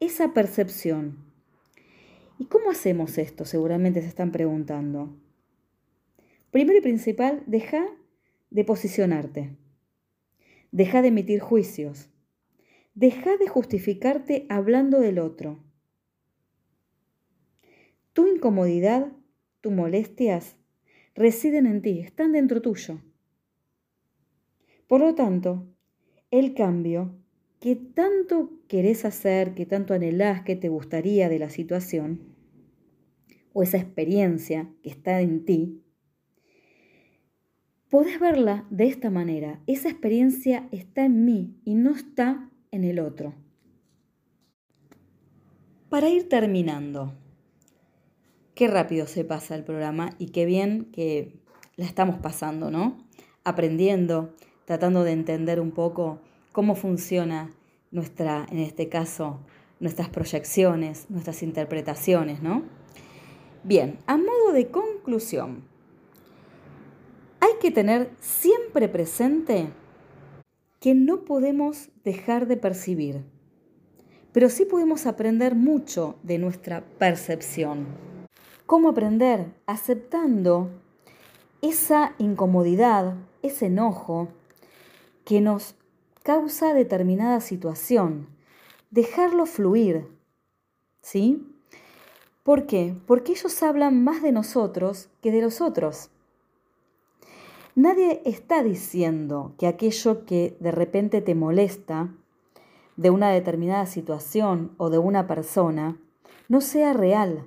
esa 0.00 0.32
percepción. 0.32 1.18
¿Y 2.38 2.46
cómo 2.46 2.70
hacemos 2.70 3.18
esto? 3.18 3.44
Seguramente 3.44 4.00
se 4.00 4.08
están 4.08 4.32
preguntando. 4.32 5.14
Primero 6.50 6.78
y 6.78 6.80
principal, 6.80 7.42
deja 7.46 7.86
de 8.48 8.64
posicionarte. 8.64 9.56
Deja 10.72 11.02
de 11.02 11.08
emitir 11.08 11.40
juicios. 11.40 12.08
Deja 12.94 13.36
de 13.36 13.46
justificarte 13.46 14.46
hablando 14.48 15.00
del 15.00 15.18
otro. 15.18 15.62
Tu 18.14 18.26
incomodidad, 18.26 19.12
tus 19.60 19.72
molestias, 19.72 20.56
residen 21.14 21.66
en 21.66 21.82
ti, 21.82 22.00
están 22.00 22.32
dentro 22.32 22.62
tuyo. 22.62 23.00
Por 24.88 25.02
lo 25.02 25.14
tanto, 25.14 25.68
el 26.30 26.54
cambio 26.54 27.19
que 27.60 27.76
tanto 27.76 28.50
querés 28.68 29.04
hacer, 29.04 29.54
que 29.54 29.66
tanto 29.66 29.94
anhelás, 29.94 30.42
que 30.42 30.56
te 30.56 30.68
gustaría 30.68 31.28
de 31.28 31.38
la 31.38 31.50
situación, 31.50 32.34
o 33.52 33.62
esa 33.62 33.76
experiencia 33.76 34.68
que 34.82 34.90
está 34.90 35.20
en 35.20 35.44
ti, 35.44 35.82
podés 37.88 38.18
verla 38.18 38.66
de 38.70 38.86
esta 38.86 39.10
manera. 39.10 39.60
Esa 39.66 39.88
experiencia 39.88 40.68
está 40.72 41.04
en 41.04 41.24
mí 41.24 41.60
y 41.64 41.74
no 41.74 41.94
está 41.94 42.50
en 42.70 42.84
el 42.84 42.98
otro. 42.98 43.34
Para 45.88 46.08
ir 46.08 46.28
terminando, 46.28 47.14
Qué 48.60 48.68
rápido 48.68 49.06
se 49.06 49.24
pasa 49.24 49.54
el 49.54 49.64
programa 49.64 50.10
y 50.18 50.32
qué 50.32 50.44
bien 50.44 50.90
que 50.92 51.40
la 51.76 51.86
estamos 51.86 52.18
pasando, 52.18 52.70
¿no? 52.70 52.98
Aprendiendo, 53.42 54.34
tratando 54.66 55.02
de 55.02 55.12
entender 55.12 55.60
un 55.60 55.70
poco 55.70 56.20
cómo 56.52 56.74
funciona 56.74 57.50
nuestra, 57.90 58.46
en 58.50 58.58
este 58.58 58.88
caso, 58.88 59.40
nuestras 59.78 60.08
proyecciones, 60.08 61.06
nuestras 61.08 61.42
interpretaciones, 61.42 62.42
¿no? 62.42 62.62
Bien, 63.64 63.98
a 64.06 64.16
modo 64.16 64.52
de 64.52 64.70
conclusión, 64.70 65.64
hay 67.40 67.52
que 67.60 67.70
tener 67.70 68.10
siempre 68.20 68.88
presente 68.88 69.68
que 70.80 70.94
no 70.94 71.24
podemos 71.24 71.90
dejar 72.04 72.46
de 72.46 72.56
percibir, 72.56 73.24
pero 74.32 74.48
sí 74.48 74.64
podemos 74.64 75.06
aprender 75.06 75.54
mucho 75.54 76.16
de 76.22 76.38
nuestra 76.38 76.82
percepción. 76.98 77.86
¿Cómo 78.66 78.90
aprender? 78.90 79.52
Aceptando 79.66 80.70
esa 81.60 82.14
incomodidad, 82.18 83.14
ese 83.42 83.66
enojo 83.66 84.28
que 85.24 85.40
nos 85.40 85.74
causa 86.22 86.74
determinada 86.74 87.40
situación. 87.40 88.28
Dejarlo 88.90 89.46
fluir. 89.46 90.08
¿Sí? 91.02 91.46
¿Por 92.42 92.66
qué? 92.66 92.96
Porque 93.06 93.32
ellos 93.32 93.62
hablan 93.62 94.02
más 94.02 94.22
de 94.22 94.32
nosotros 94.32 95.08
que 95.22 95.30
de 95.30 95.42
los 95.42 95.60
otros. 95.60 96.10
Nadie 97.74 98.22
está 98.24 98.62
diciendo 98.62 99.54
que 99.58 99.66
aquello 99.66 100.24
que 100.24 100.56
de 100.60 100.72
repente 100.72 101.20
te 101.20 101.34
molesta 101.34 102.08
de 102.96 103.10
una 103.10 103.30
determinada 103.30 103.86
situación 103.86 104.74
o 104.76 104.90
de 104.90 104.98
una 104.98 105.26
persona 105.26 105.96
no 106.48 106.60
sea 106.60 106.92
real 106.92 107.46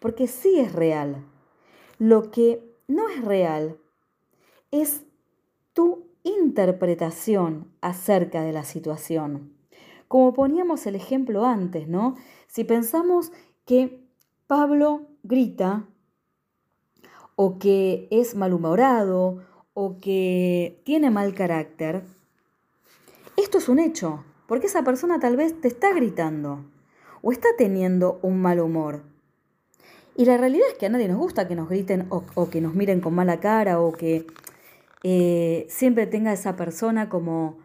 porque 0.00 0.26
sí 0.26 0.60
es 0.60 0.72
real. 0.72 1.24
Lo 1.98 2.30
que 2.30 2.62
no 2.86 3.08
es 3.08 3.24
real 3.24 3.78
es 4.70 5.04
tu 5.72 6.05
interpretación 6.26 7.70
acerca 7.80 8.42
de 8.42 8.52
la 8.52 8.64
situación. 8.64 9.52
Como 10.08 10.34
poníamos 10.34 10.86
el 10.86 10.96
ejemplo 10.96 11.46
antes, 11.46 11.88
¿no? 11.88 12.16
Si 12.48 12.64
pensamos 12.64 13.32
que 13.64 14.04
Pablo 14.46 15.06
grita 15.22 15.86
o 17.36 17.58
que 17.58 18.08
es 18.10 18.34
malhumorado 18.34 19.42
o 19.74 19.98
que 20.00 20.82
tiene 20.84 21.10
mal 21.10 21.34
carácter, 21.34 22.04
esto 23.36 23.58
es 23.58 23.68
un 23.68 23.78
hecho, 23.78 24.24
porque 24.46 24.66
esa 24.66 24.82
persona 24.82 25.20
tal 25.20 25.36
vez 25.36 25.60
te 25.60 25.68
está 25.68 25.92
gritando 25.92 26.64
o 27.22 27.32
está 27.32 27.48
teniendo 27.56 28.18
un 28.22 28.40
mal 28.40 28.60
humor. 28.60 29.02
Y 30.16 30.24
la 30.24 30.38
realidad 30.38 30.66
es 30.72 30.78
que 30.78 30.86
a 30.86 30.88
nadie 30.88 31.08
nos 31.08 31.18
gusta 31.18 31.46
que 31.46 31.54
nos 31.54 31.68
griten 31.68 32.06
o, 32.08 32.48
que 32.48 32.62
nos 32.62 32.74
miren 32.74 33.00
con 33.00 33.14
mala 33.14 33.38
cara 33.38 33.80
o 33.80 33.92
que 33.92 34.26
eh, 35.02 35.66
siempre 35.68 36.06
tenga 36.06 36.32
esa 36.32 36.56
persona 36.56 37.08
como 37.08 37.58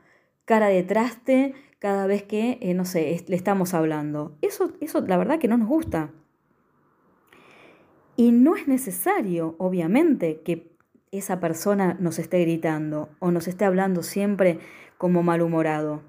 cara 0.46 0.67
de 0.67 0.84
traste 0.84 1.54
cada 1.80 2.08
vez 2.08 2.24
que, 2.24 2.58
eh, 2.62 2.74
no 2.74 2.86
sé, 2.86 3.24
le 3.28 3.36
estamos 3.36 3.74
hablando. 3.74 4.38
Eso, 4.41 4.74
eso 4.82 5.02
la 5.02 5.17
verdad 5.17 5.39
que 5.39 5.48
no 5.48 5.58
nos 5.58 5.67
gusta. 5.67 6.12
Y 8.15 8.32
no 8.32 8.56
es 8.56 8.67
necesario, 8.67 9.56
obviamente, 9.58 10.41
que 10.41 10.72
esa 11.12 11.39
persona 11.39 11.98
nos 12.00 12.20
esté 12.20 12.39
gritando 12.41 13.10
o 13.20 13.32
nos 13.32 13.48
esté 13.48 13.65
hablando 13.65 14.04
siempre 14.04 14.60
como 14.98 15.24
malhumorado. 15.24 16.02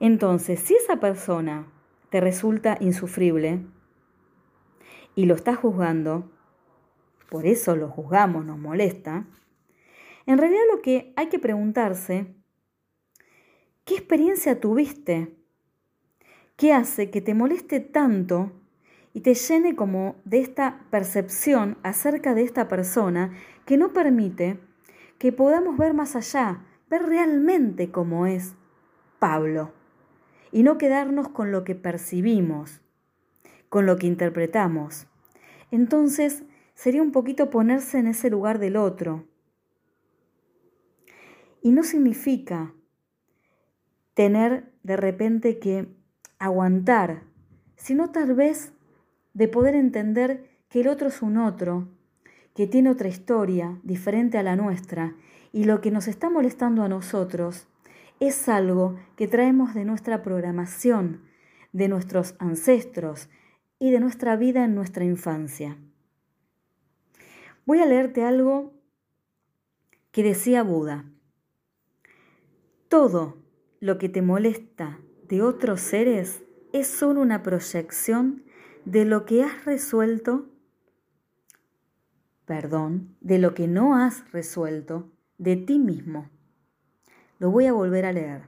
Entonces, 0.00 0.60
si 0.60 0.74
esa 0.74 0.96
persona 0.96 1.66
te 2.10 2.20
resulta 2.20 2.76
insufrible, 2.80 3.60
y 5.14 5.26
lo 5.26 5.34
está 5.34 5.54
juzgando, 5.54 6.30
por 7.32 7.46
eso 7.46 7.76
lo 7.76 7.88
juzgamos, 7.88 8.44
nos 8.44 8.58
molesta, 8.58 9.24
en 10.26 10.36
realidad 10.36 10.64
lo 10.70 10.82
que 10.82 11.14
hay 11.16 11.30
que 11.30 11.38
preguntarse, 11.38 12.26
¿qué 13.86 13.94
experiencia 13.94 14.60
tuviste? 14.60 15.34
¿Qué 16.56 16.74
hace 16.74 17.10
que 17.10 17.22
te 17.22 17.32
moleste 17.32 17.80
tanto 17.80 18.52
y 19.14 19.22
te 19.22 19.32
llene 19.32 19.74
como 19.74 20.16
de 20.26 20.40
esta 20.40 20.84
percepción 20.90 21.78
acerca 21.82 22.34
de 22.34 22.42
esta 22.42 22.68
persona 22.68 23.32
que 23.64 23.78
no 23.78 23.94
permite 23.94 24.58
que 25.16 25.32
podamos 25.32 25.78
ver 25.78 25.94
más 25.94 26.14
allá, 26.16 26.66
ver 26.90 27.04
realmente 27.04 27.90
cómo 27.90 28.26
es 28.26 28.56
Pablo 29.18 29.72
y 30.50 30.64
no 30.64 30.76
quedarnos 30.76 31.30
con 31.30 31.50
lo 31.50 31.64
que 31.64 31.76
percibimos, 31.76 32.82
con 33.70 33.86
lo 33.86 33.96
que 33.96 34.06
interpretamos. 34.06 35.06
Entonces 35.70 36.44
sería 36.74 37.02
un 37.02 37.12
poquito 37.12 37.50
ponerse 37.50 37.98
en 37.98 38.06
ese 38.06 38.30
lugar 38.30 38.58
del 38.58 38.76
otro. 38.76 39.24
Y 41.62 41.72
no 41.72 41.82
significa 41.82 42.74
tener 44.14 44.72
de 44.82 44.96
repente 44.96 45.58
que 45.58 45.88
aguantar, 46.38 47.22
sino 47.76 48.10
tal 48.10 48.34
vez 48.34 48.72
de 49.34 49.48
poder 49.48 49.74
entender 49.74 50.48
que 50.68 50.80
el 50.80 50.88
otro 50.88 51.08
es 51.08 51.22
un 51.22 51.36
otro, 51.36 51.88
que 52.54 52.66
tiene 52.66 52.90
otra 52.90 53.08
historia 53.08 53.78
diferente 53.82 54.38
a 54.38 54.42
la 54.42 54.56
nuestra, 54.56 55.16
y 55.52 55.64
lo 55.64 55.80
que 55.80 55.90
nos 55.90 56.08
está 56.08 56.30
molestando 56.30 56.82
a 56.82 56.88
nosotros 56.88 57.68
es 58.20 58.48
algo 58.48 58.96
que 59.16 59.28
traemos 59.28 59.74
de 59.74 59.84
nuestra 59.84 60.22
programación, 60.22 61.22
de 61.72 61.88
nuestros 61.88 62.34
ancestros, 62.38 63.28
y 63.82 63.90
de 63.90 63.98
nuestra 63.98 64.36
vida 64.36 64.64
en 64.64 64.76
nuestra 64.76 65.04
infancia. 65.04 65.76
Voy 67.64 67.78
a 67.78 67.86
leerte 67.86 68.24
algo 68.24 68.72
que 70.10 70.24
decía 70.24 70.62
Buda, 70.64 71.04
todo 72.88 73.38
lo 73.80 73.98
que 73.98 74.08
te 74.08 74.20
molesta 74.20 74.98
de 75.28 75.42
otros 75.42 75.80
seres 75.80 76.42
es 76.72 76.88
solo 76.88 77.20
una 77.20 77.42
proyección 77.42 78.44
de 78.84 79.04
lo 79.04 79.24
que 79.24 79.44
has 79.44 79.64
resuelto, 79.64 80.50
perdón, 82.46 83.16
de 83.20 83.38
lo 83.38 83.54
que 83.54 83.68
no 83.68 83.96
has 83.96 84.30
resuelto 84.32 85.10
de 85.38 85.56
ti 85.56 85.78
mismo. 85.78 86.28
Lo 87.38 87.50
voy 87.50 87.66
a 87.66 87.72
volver 87.72 88.04
a 88.06 88.12
leer. 88.12 88.42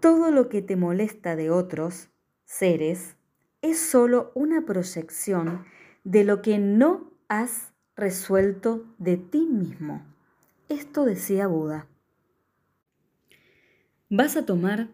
Todo 0.00 0.30
lo 0.30 0.48
que 0.48 0.62
te 0.62 0.76
molesta 0.76 1.34
de 1.34 1.50
otros 1.50 2.08
seres 2.44 3.16
es 3.62 3.80
solo 3.80 4.30
una 4.34 4.64
proyección 4.64 5.64
de 6.04 6.24
lo 6.24 6.40
que 6.40 6.58
no 6.58 7.12
has 7.28 7.71
resuelto 8.02 8.84
de 8.98 9.16
ti 9.16 9.46
mismo. 9.48 10.02
Esto 10.68 11.04
decía 11.04 11.46
Buda. 11.46 11.86
Vas 14.10 14.36
a 14.36 14.44
tomar 14.44 14.88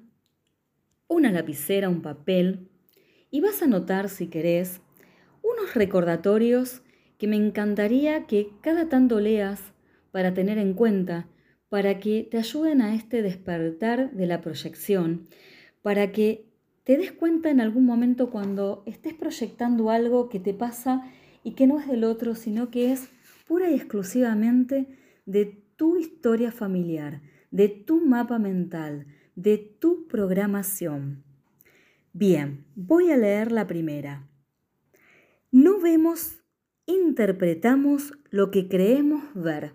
una 1.09 1.33
lapicera, 1.33 1.89
un 1.89 2.03
papel, 2.03 2.69
y 3.31 3.41
vas 3.41 3.63
a 3.63 3.65
anotar, 3.65 4.11
si 4.11 4.27
querés, 4.27 4.83
unos 5.43 5.75
recordatorios 5.75 6.83
que 7.17 7.29
me 7.29 7.37
encantaría 7.37 8.27
que 8.27 8.51
cada 8.61 8.91
tanto 8.91 9.21
leas 9.21 9.73
para 10.13 10.35
tener 10.35 10.59
en 10.59 10.75
cuenta, 10.75 11.29
para 11.71 12.01
que 12.01 12.29
te 12.31 12.37
ayuden 12.37 12.83
a 12.83 12.95
este 12.95 13.23
despertar 13.23 14.11
de 14.11 14.27
la 14.27 14.43
proyección, 14.43 15.27
para 15.81 16.13
que 16.13 16.45
te 16.85 16.99
des 16.99 17.13
cuenta 17.13 17.49
en 17.49 17.63
algún 17.63 17.87
momento 17.87 18.29
cuando 18.29 18.83
estés 18.85 19.15
proyectando 19.15 19.89
algo 19.89 20.29
que 20.29 20.41
te 20.41 20.53
pasa 20.53 21.11
y 21.43 21.53
que 21.53 21.67
no 21.67 21.79
es 21.79 21.87
del 21.87 22.05
otro, 22.05 22.35
sino 22.35 22.71
que 22.71 22.93
es 22.93 23.09
pura 23.47 23.71
y 23.71 23.75
exclusivamente 23.75 24.87
de 25.27 25.63
tu 25.77 25.97
historia 25.97 26.53
familiar, 26.53 27.23
de 27.51 27.69
tu 27.69 28.05
mapa 28.05 28.39
mental, 28.39 29.07
de 29.37 29.59
tu 29.59 30.07
programación. 30.09 31.23
Bien, 32.13 32.65
voy 32.75 33.11
a 33.11 33.17
leer 33.17 33.53
la 33.53 33.67
primera. 33.67 34.27
No 35.53 35.81
vemos, 35.81 36.43
interpretamos 36.87 38.13
lo 38.31 38.51
que 38.51 38.69
creemos 38.69 39.23
ver. 39.35 39.73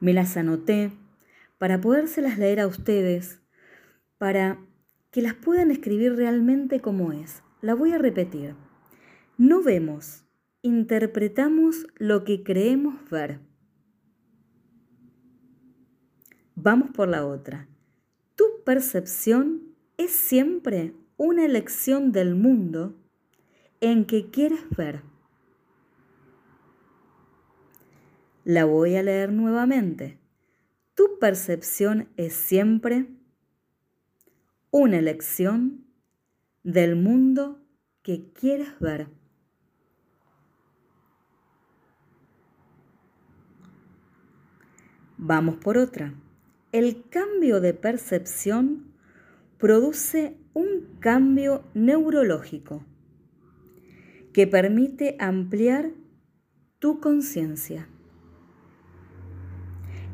Me 0.00 0.12
las 0.12 0.36
anoté 0.36 0.92
para 1.58 1.80
podérselas 1.80 2.38
leer 2.38 2.60
a 2.60 2.66
ustedes, 2.66 3.40
para 4.18 4.58
que 5.10 5.22
las 5.22 5.34
puedan 5.34 5.70
escribir 5.70 6.14
realmente 6.14 6.80
como 6.80 7.12
es. 7.12 7.42
La 7.60 7.74
voy 7.74 7.92
a 7.92 7.98
repetir. 7.98 8.54
No 9.44 9.60
vemos, 9.60 10.24
interpretamos 10.62 11.88
lo 11.96 12.22
que 12.22 12.44
creemos 12.44 13.10
ver. 13.10 13.40
Vamos 16.54 16.92
por 16.92 17.08
la 17.08 17.26
otra. 17.26 17.66
Tu 18.36 18.44
percepción 18.64 19.74
es 19.96 20.12
siempre 20.12 20.94
una 21.16 21.44
elección 21.44 22.12
del 22.12 22.36
mundo 22.36 22.94
en 23.80 24.04
que 24.04 24.30
quieres 24.30 24.60
ver. 24.76 25.02
La 28.44 28.64
voy 28.64 28.94
a 28.94 29.02
leer 29.02 29.32
nuevamente. 29.32 30.20
Tu 30.94 31.18
percepción 31.18 32.08
es 32.16 32.32
siempre 32.32 33.08
una 34.70 34.98
elección 34.98 35.84
del 36.62 36.94
mundo 36.94 37.58
que 38.02 38.30
quieres 38.34 38.78
ver. 38.78 39.08
Vamos 45.24 45.54
por 45.58 45.78
otra. 45.78 46.14
El 46.72 47.08
cambio 47.08 47.60
de 47.60 47.74
percepción 47.74 48.92
produce 49.56 50.36
un 50.52 50.96
cambio 50.98 51.62
neurológico 51.74 52.84
que 54.32 54.48
permite 54.48 55.14
ampliar 55.20 55.92
tu 56.80 56.98
conciencia. 56.98 57.86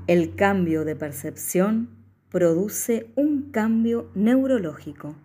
El 0.06 0.34
cambio 0.34 0.84
de 0.84 0.94
percepción 0.94 1.88
produce 2.28 3.10
un 3.16 3.50
cambio 3.50 4.10
neurológico 4.14 5.16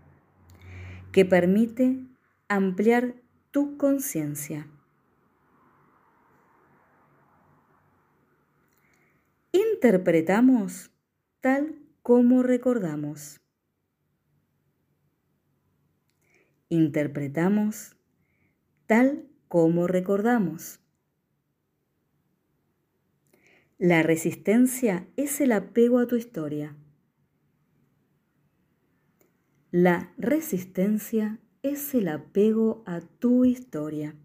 que 1.11 1.25
permite 1.25 1.99
ampliar 2.47 3.15
tu 3.51 3.75
conciencia. 3.75 4.65
Interpretamos 9.83 10.91
tal 11.41 11.75
como 12.03 12.41
recordamos. 12.41 13.41
Interpretamos 16.69 17.97
tal 18.85 19.27
como 19.49 19.87
recordamos. 19.87 20.79
La 23.77 24.03
resistencia 24.03 25.05
es 25.17 25.41
el 25.41 25.51
apego 25.51 25.99
a 25.99 26.07
tu 26.07 26.15
historia. 26.15 26.77
La 29.69 30.13
resistencia 30.17 31.41
es 31.61 31.93
el 31.93 32.07
apego 32.07 32.83
a 32.85 33.01
tu 33.01 33.43
historia. 33.43 34.15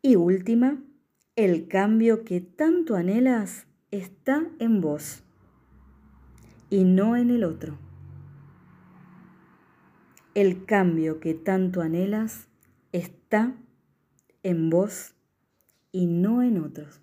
Y 0.00 0.16
última, 0.16 0.82
el 1.36 1.68
cambio 1.68 2.24
que 2.24 2.40
tanto 2.40 2.96
anhelas 2.96 3.66
está 3.90 4.46
en 4.58 4.80
vos 4.80 5.22
y 6.70 6.84
no 6.84 7.14
en 7.14 7.28
el 7.28 7.44
otro. 7.44 7.78
El 10.34 10.64
cambio 10.64 11.20
que 11.20 11.34
tanto 11.34 11.82
anhelas 11.82 12.48
está 12.92 13.54
en 14.42 14.70
vos 14.70 15.14
y 15.92 16.06
no 16.06 16.42
en 16.42 16.58
otros. 16.58 17.02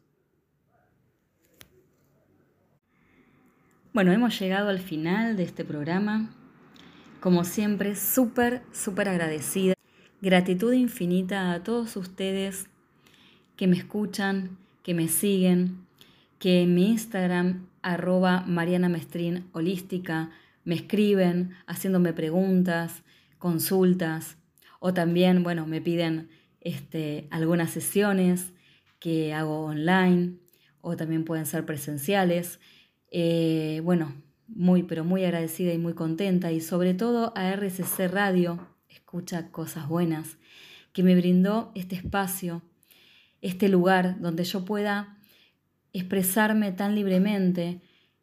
Bueno, 3.93 4.12
hemos 4.12 4.39
llegado 4.39 4.69
al 4.69 4.80
final 4.80 5.38
de 5.38 5.43
este 5.43 5.63
programa. 5.63 6.36
Como 7.19 7.43
siempre, 7.43 7.96
súper, 7.96 8.63
súper 8.72 9.10
agradecida. 9.10 9.76
Gratitud 10.24 10.74
infinita 10.74 11.52
a 11.54 11.63
todos 11.63 11.96
ustedes 11.98 12.67
que 13.56 13.68
me 13.68 13.78
escuchan, 13.78 14.58
que 14.84 14.94
me 14.94 15.08
siguen, 15.08 15.86
que 16.39 16.63
en 16.63 16.76
mi 16.76 16.89
Instagram, 16.89 17.68
arroba 17.82 18.44
Mariana 18.48 18.89
Mestrín 18.89 19.46
Holística, 19.54 20.32
me 20.66 20.76
escriben 20.76 21.56
haciéndome 21.68 22.13
preguntas, 22.13 23.04
consultas, 23.38 24.38
o 24.80 24.94
también, 24.94 25.44
bueno, 25.44 25.66
me 25.66 25.82
piden 25.82 26.30
este, 26.62 27.28
algunas 27.30 27.72
sesiones 27.72 28.54
que 29.00 29.34
hago 29.34 29.66
online, 29.66 30.36
o 30.82 30.98
también 30.98 31.24
pueden 31.24 31.46
ser 31.46 31.66
presenciales. 31.66 32.60
Eh, 33.12 33.82
bueno, 33.84 34.13
muy, 34.48 34.84
pero 34.84 35.04
muy 35.04 35.24
agradecida 35.24 35.74
y 35.74 35.78
muy 35.78 35.94
contenta 35.94 36.52
y 36.52 36.62
sobre 36.62 36.94
todo 36.94 37.32
a 37.36 37.50
RCC 37.54 38.08
Radio, 38.10 38.68
escucha 38.89 39.52
cosas 39.52 39.88
buenas, 39.88 40.38
que 40.92 41.04
me 41.04 41.16
brindó 41.16 41.72
este 41.76 41.96
espacio, 41.96 42.62
este 43.43 43.67
lugar 43.67 44.19
donde 44.21 44.45
yo 44.45 44.63
pueda 44.63 45.17
expresarme 45.91 46.71
tan 46.71 46.95
libremente, 46.95 47.82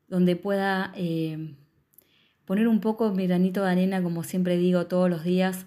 donde 0.09 0.35
pueda 0.35 0.93
eh, 0.97 1.55
poner 2.47 2.67
un 2.67 2.81
poco 2.81 3.13
mi 3.13 3.27
granito 3.27 3.63
de 3.63 3.71
arena, 3.71 4.03
como 4.03 4.25
siempre 4.25 4.57
digo 4.57 4.87
todos 4.87 5.09
los 5.09 5.23
días, 5.23 5.67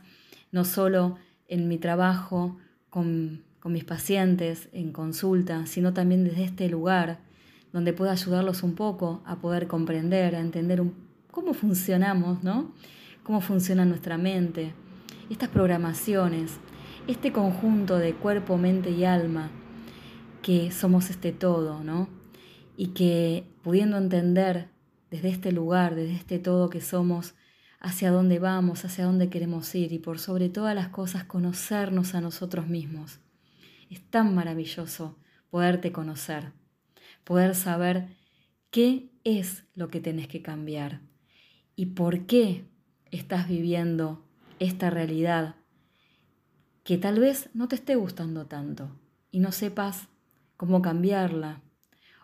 no 0.52 0.66
solo 0.66 1.18
en 1.48 1.68
mi 1.68 1.78
trabajo 1.78 2.58
con, 2.90 3.44
con 3.60 3.72
mis 3.72 3.86
pacientes, 3.86 4.70
en 4.74 4.92
consulta, 4.92 5.68
sino 5.68 5.94
también 5.94 6.24
desde 6.24 6.44
este 6.44 6.68
lugar 6.68 7.20
donde 7.72 7.94
pueda 7.94 8.12
ayudarlos 8.12 8.64
un 8.64 8.74
poco 8.74 9.22
a 9.26 9.36
poder 9.38 9.68
comprender, 9.68 10.36
a 10.36 10.40
entender 10.40 10.84
cómo 11.30 11.54
funcionamos, 11.54 12.44
¿no? 12.44 12.74
Cómo 13.22 13.40
funciona 13.40 13.86
nuestra 13.86 14.18
mente, 14.18 14.74
estas 15.30 15.50
programaciones, 15.50 16.60
este 17.08 17.32
conjunto 17.32 17.98
de 17.98 18.14
cuerpo, 18.14 18.58
mente 18.58 18.92
y 18.92 19.06
alma, 19.06 19.52
que 20.42 20.72
somos 20.72 21.10
este 21.10 21.32
todo, 21.32 21.84
¿no? 21.84 22.10
Y 22.78 22.88
que 22.88 23.46
pudiendo 23.62 23.98
entender 23.98 24.70
desde 25.12 25.30
este 25.30 25.52
lugar, 25.52 25.96
desde 25.96 26.16
este 26.16 26.40
todo 26.40 26.70
que 26.70 26.82
somos, 26.82 27.36
hacia 27.80 28.12
dónde 28.12 28.40
vamos, 28.40 28.86
hacia 28.86 29.06
dónde 29.06 29.30
queremos 29.30 29.74
ir 29.76 29.92
y 29.92 30.00
por 30.00 30.20
sobre 30.20 30.50
todas 30.50 30.74
las 30.74 30.90
cosas 30.90 31.26
conocernos 31.26 32.16
a 32.16 32.22
nosotros 32.22 32.68
mismos. 32.68 33.20
Es 33.90 34.02
tan 34.10 34.34
maravilloso 34.34 35.18
poderte 35.50 35.92
conocer 35.92 36.54
poder 37.24 37.56
saber 37.56 38.08
qué 38.70 39.10
es 39.24 39.64
lo 39.76 39.90
que 39.90 40.00
tenés 40.00 40.28
que 40.28 40.42
cambiar 40.42 41.02
y 41.76 41.88
por 41.88 42.26
qué 42.26 42.66
estás 43.12 43.48
viviendo 43.48 44.26
esta 44.60 44.90
realidad 44.90 45.56
que 46.84 46.98
tal 46.98 47.20
vez 47.20 47.50
no 47.54 47.68
te 47.68 47.76
esté 47.76 47.96
gustando 47.96 48.46
tanto 48.46 48.90
y 49.32 49.40
no 49.40 49.52
sepas 49.52 50.08
cómo 50.58 50.82
cambiarla, 50.82 51.62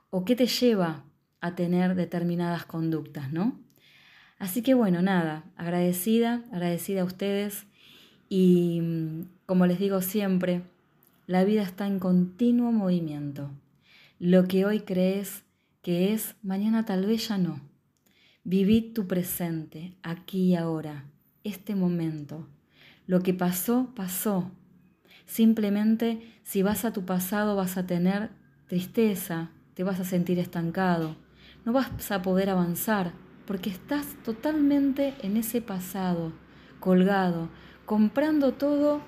o 0.09 0.25
qué 0.25 0.35
te 0.35 0.47
lleva 0.47 1.03
a 1.41 1.55
tener 1.55 1.95
determinadas 1.95 2.65
conductas, 2.65 3.31
¿no? 3.31 3.59
Así 4.37 4.61
que 4.61 4.73
bueno, 4.73 5.01
nada, 5.01 5.43
agradecida, 5.55 6.43
agradecida 6.51 7.01
a 7.01 7.05
ustedes 7.05 7.65
y 8.29 8.79
mm, 8.81 9.23
como 9.45 9.65
les 9.65 9.79
digo 9.79 10.01
siempre, 10.01 10.61
la 11.27 11.43
vida 11.43 11.61
está 11.63 11.87
en 11.87 11.99
continuo 11.99 12.71
movimiento. 12.71 13.51
Lo 14.19 14.47
que 14.47 14.65
hoy 14.65 14.81
crees 14.81 15.43
que 15.81 16.13
es, 16.13 16.35
mañana 16.41 16.85
tal 16.85 17.05
vez 17.05 17.27
ya 17.27 17.37
no. 17.37 17.61
Viví 18.43 18.81
tu 18.81 19.07
presente, 19.07 19.93
aquí 20.01 20.51
y 20.51 20.55
ahora, 20.55 21.05
este 21.43 21.75
momento. 21.75 22.47
Lo 23.09 23.23
que 23.23 23.33
pasó, 23.33 23.89
pasó. 23.95 24.51
Simplemente 25.25 26.21
si 26.43 26.61
vas 26.61 26.85
a 26.85 26.93
tu 26.93 27.05
pasado 27.05 27.55
vas 27.55 27.75
a 27.75 27.87
tener 27.87 28.29
tristeza, 28.67 29.49
te 29.73 29.83
vas 29.83 29.99
a 29.99 30.03
sentir 30.03 30.37
estancado, 30.37 31.15
no 31.65 31.73
vas 31.73 32.11
a 32.11 32.21
poder 32.21 32.51
avanzar 32.51 33.13
porque 33.47 33.71
estás 33.71 34.05
totalmente 34.23 35.15
en 35.23 35.37
ese 35.37 35.59
pasado, 35.59 36.33
colgado, 36.79 37.49
comprando 37.87 38.53
todo 38.53 39.01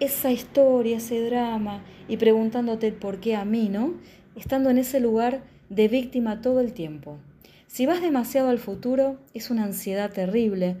esa 0.00 0.32
historia, 0.32 0.96
ese 0.96 1.24
drama 1.24 1.84
y 2.08 2.16
preguntándote 2.16 2.90
por 2.90 3.20
qué 3.20 3.36
a 3.36 3.44
mí, 3.44 3.68
¿no? 3.68 3.94
Estando 4.34 4.68
en 4.70 4.78
ese 4.78 4.98
lugar 4.98 5.44
de 5.68 5.86
víctima 5.86 6.40
todo 6.40 6.58
el 6.58 6.72
tiempo. 6.72 7.20
Si 7.68 7.86
vas 7.86 8.02
demasiado 8.02 8.48
al 8.48 8.58
futuro, 8.58 9.20
es 9.32 9.48
una 9.48 9.62
ansiedad 9.62 10.10
terrible, 10.12 10.78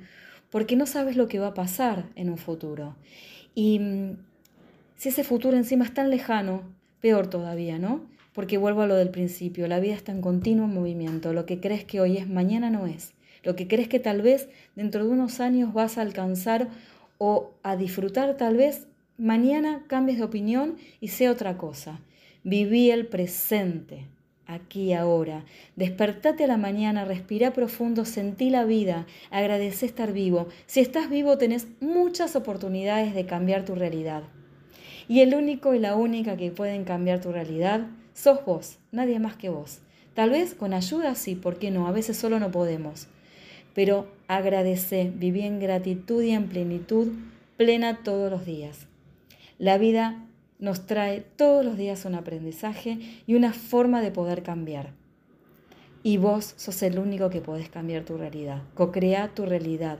porque 0.50 0.76
no 0.76 0.86
sabes 0.86 1.16
lo 1.16 1.28
que 1.28 1.38
va 1.38 1.48
a 1.48 1.54
pasar 1.54 2.06
en 2.14 2.30
un 2.30 2.38
futuro. 2.38 2.96
Y 3.54 3.78
mm, 3.78 4.16
si 4.96 5.10
ese 5.10 5.24
futuro 5.24 5.56
encima 5.56 5.84
es 5.84 5.94
tan 5.94 6.10
lejano, 6.10 6.62
peor 7.00 7.28
todavía, 7.28 7.78
¿no? 7.78 8.06
Porque 8.32 8.58
vuelvo 8.58 8.82
a 8.82 8.86
lo 8.86 8.94
del 8.94 9.10
principio, 9.10 9.66
la 9.68 9.80
vida 9.80 9.94
está 9.94 10.12
en 10.12 10.20
continuo 10.20 10.66
movimiento, 10.66 11.32
lo 11.32 11.46
que 11.46 11.60
crees 11.60 11.84
que 11.84 12.00
hoy 12.00 12.16
es, 12.16 12.28
mañana 12.28 12.70
no 12.70 12.86
es. 12.86 13.14
Lo 13.42 13.56
que 13.56 13.68
crees 13.68 13.88
que 13.88 14.00
tal 14.00 14.22
vez 14.22 14.48
dentro 14.74 15.04
de 15.04 15.10
unos 15.10 15.40
años 15.40 15.72
vas 15.72 15.98
a 15.98 16.02
alcanzar 16.02 16.68
o 17.18 17.52
a 17.62 17.76
disfrutar 17.76 18.36
tal 18.36 18.56
vez, 18.56 18.86
mañana 19.16 19.84
cambies 19.88 20.18
de 20.18 20.24
opinión 20.24 20.76
y 21.00 21.08
sea 21.08 21.32
otra 21.32 21.56
cosa. 21.56 22.00
Viví 22.44 22.90
el 22.90 23.06
presente, 23.06 24.06
aquí 24.48 24.92
ahora. 24.92 25.44
Despertate 25.76 26.42
a 26.42 26.48
la 26.48 26.56
mañana, 26.56 27.04
respira 27.04 27.52
profundo, 27.52 28.04
sentí 28.04 28.50
la 28.50 28.64
vida, 28.64 29.06
agradece 29.30 29.86
estar 29.86 30.12
vivo. 30.12 30.48
Si 30.66 30.80
estás 30.80 31.08
vivo 31.08 31.38
tenés 31.38 31.68
muchas 31.78 32.34
oportunidades 32.34 33.14
de 33.14 33.26
cambiar 33.26 33.64
tu 33.64 33.76
realidad. 33.76 34.24
Y 35.06 35.20
el 35.20 35.36
único 35.36 35.72
y 35.74 35.78
la 35.78 35.94
única 35.94 36.36
que 36.36 36.50
pueden 36.50 36.82
cambiar 36.82 37.20
tu 37.20 37.30
realidad 37.30 37.86
sos 38.12 38.44
vos, 38.44 38.78
nadie 38.90 39.20
más 39.20 39.36
que 39.36 39.50
vos. 39.50 39.78
Tal 40.14 40.30
vez 40.30 40.54
con 40.54 40.74
ayuda 40.74 41.14
sí, 41.14 41.36
¿por 41.36 41.60
qué 41.60 41.70
no? 41.70 41.86
A 41.86 41.92
veces 41.92 42.16
solo 42.16 42.40
no 42.40 42.50
podemos 42.50 43.06
pero 43.78 44.08
agradece, 44.26 45.12
viví 45.14 45.42
en 45.42 45.60
gratitud 45.60 46.20
y 46.20 46.30
en 46.30 46.48
plenitud 46.48 47.12
plena 47.56 48.02
todos 48.02 48.28
los 48.28 48.44
días. 48.44 48.88
La 49.60 49.78
vida 49.78 50.26
nos 50.58 50.86
trae 50.86 51.20
todos 51.20 51.64
los 51.64 51.76
días 51.76 52.04
un 52.04 52.14
aprendizaje 52.14 52.98
y 53.26 53.34
una 53.34 53.52
forma 53.52 54.00
de 54.00 54.10
poder 54.10 54.42
cambiar. 54.42 54.92
Y 56.02 56.16
vos 56.16 56.54
sos 56.56 56.82
el 56.82 56.98
único 56.98 57.30
que 57.30 57.40
podés 57.40 57.68
cambiar 57.68 58.04
tu 58.04 58.16
realidad, 58.16 58.62
co-crea 58.74 59.34
tu 59.34 59.44
realidad. 59.44 59.98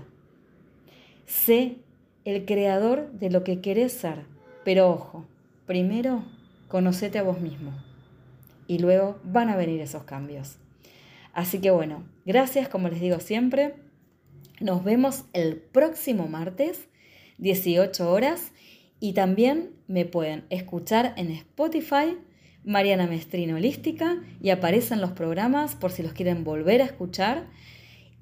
Sé 1.27 1.77
el 2.25 2.45
creador 2.45 3.11
de 3.13 3.31
lo 3.31 3.45
que 3.45 3.61
querés 3.61 3.93
ser, 3.93 4.25
pero 4.65 4.91
ojo, 4.91 5.27
primero 5.67 6.25
conocete 6.69 7.19
a 7.19 7.23
vos 7.23 7.41
mismo 7.41 7.73
y 8.67 8.79
luego 8.79 9.19
van 9.25 9.49
a 9.49 9.57
venir 9.57 9.81
esos 9.81 10.05
cambios. 10.05 10.59
Así 11.33 11.61
que 11.61 11.71
bueno, 11.71 12.05
gracias 12.25 12.69
como 12.69 12.89
les 12.89 13.01
digo 13.01 13.21
siempre. 13.21 13.75
Nos 14.61 14.85
vemos 14.85 15.25
el 15.33 15.57
próximo 15.57 16.29
martes, 16.29 16.89
18 17.39 18.11
horas. 18.11 18.53
Y 19.01 19.13
también 19.13 19.71
me 19.87 20.05
pueden 20.05 20.45
escuchar 20.51 21.15
en 21.17 21.31
Spotify, 21.31 22.17
Mariana 22.65 23.07
Mestrino 23.07 23.57
Holística, 23.57 24.23
y 24.41 24.51
aparecen 24.51 25.01
los 25.01 25.13
programas 25.13 25.77
por 25.77 25.93
si 25.93 26.03
los 26.03 26.13
quieren 26.13 26.45
volver 26.45 26.83
a 26.83 26.87
escuchar. 26.87 27.47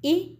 Y 0.01 0.39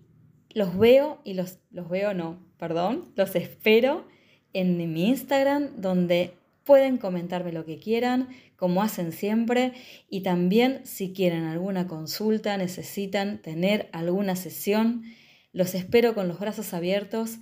los 0.53 0.77
veo, 0.77 1.21
y 1.23 1.33
los, 1.33 1.59
los 1.71 1.89
veo 1.89 2.13
no, 2.13 2.39
perdón, 2.57 3.11
los 3.15 3.35
espero 3.35 4.07
en 4.53 4.77
mi 4.77 5.07
Instagram, 5.07 5.81
donde 5.81 6.33
pueden 6.63 6.97
comentarme 6.97 7.51
lo 7.53 7.65
que 7.65 7.79
quieran, 7.79 8.27
como 8.57 8.81
hacen 8.81 9.11
siempre, 9.11 9.73
y 10.09 10.21
también 10.21 10.81
si 10.85 11.13
quieren 11.13 11.45
alguna 11.45 11.87
consulta, 11.87 12.57
necesitan 12.57 13.41
tener 13.41 13.89
alguna 13.93 14.35
sesión, 14.35 15.03
los 15.53 15.75
espero 15.75 16.13
con 16.13 16.27
los 16.27 16.39
brazos 16.39 16.73
abiertos 16.73 17.39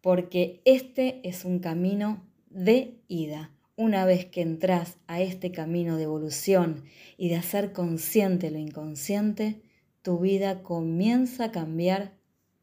porque 0.00 0.62
este 0.64 1.20
es 1.28 1.44
un 1.44 1.58
camino 1.58 2.27
de 2.50 2.98
ida. 3.08 3.50
Una 3.76 4.04
vez 4.04 4.26
que 4.26 4.42
entras 4.42 4.98
a 5.06 5.20
este 5.20 5.52
camino 5.52 5.96
de 5.96 6.04
evolución 6.04 6.84
y 7.16 7.28
de 7.28 7.36
hacer 7.36 7.72
consciente 7.72 8.50
lo 8.50 8.58
inconsciente, 8.58 9.62
tu 10.02 10.18
vida 10.18 10.62
comienza 10.62 11.44
a 11.44 11.52
cambiar 11.52 12.12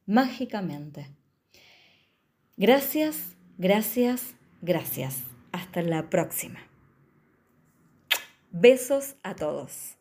mágicamente. 0.05 1.07
Gracias, 2.57 3.35
gracias, 3.57 4.35
gracias. 4.61 5.23
Hasta 5.51 5.81
la 5.81 6.09
próxima. 6.09 6.59
Besos 8.51 9.15
a 9.23 9.35
todos. 9.35 9.97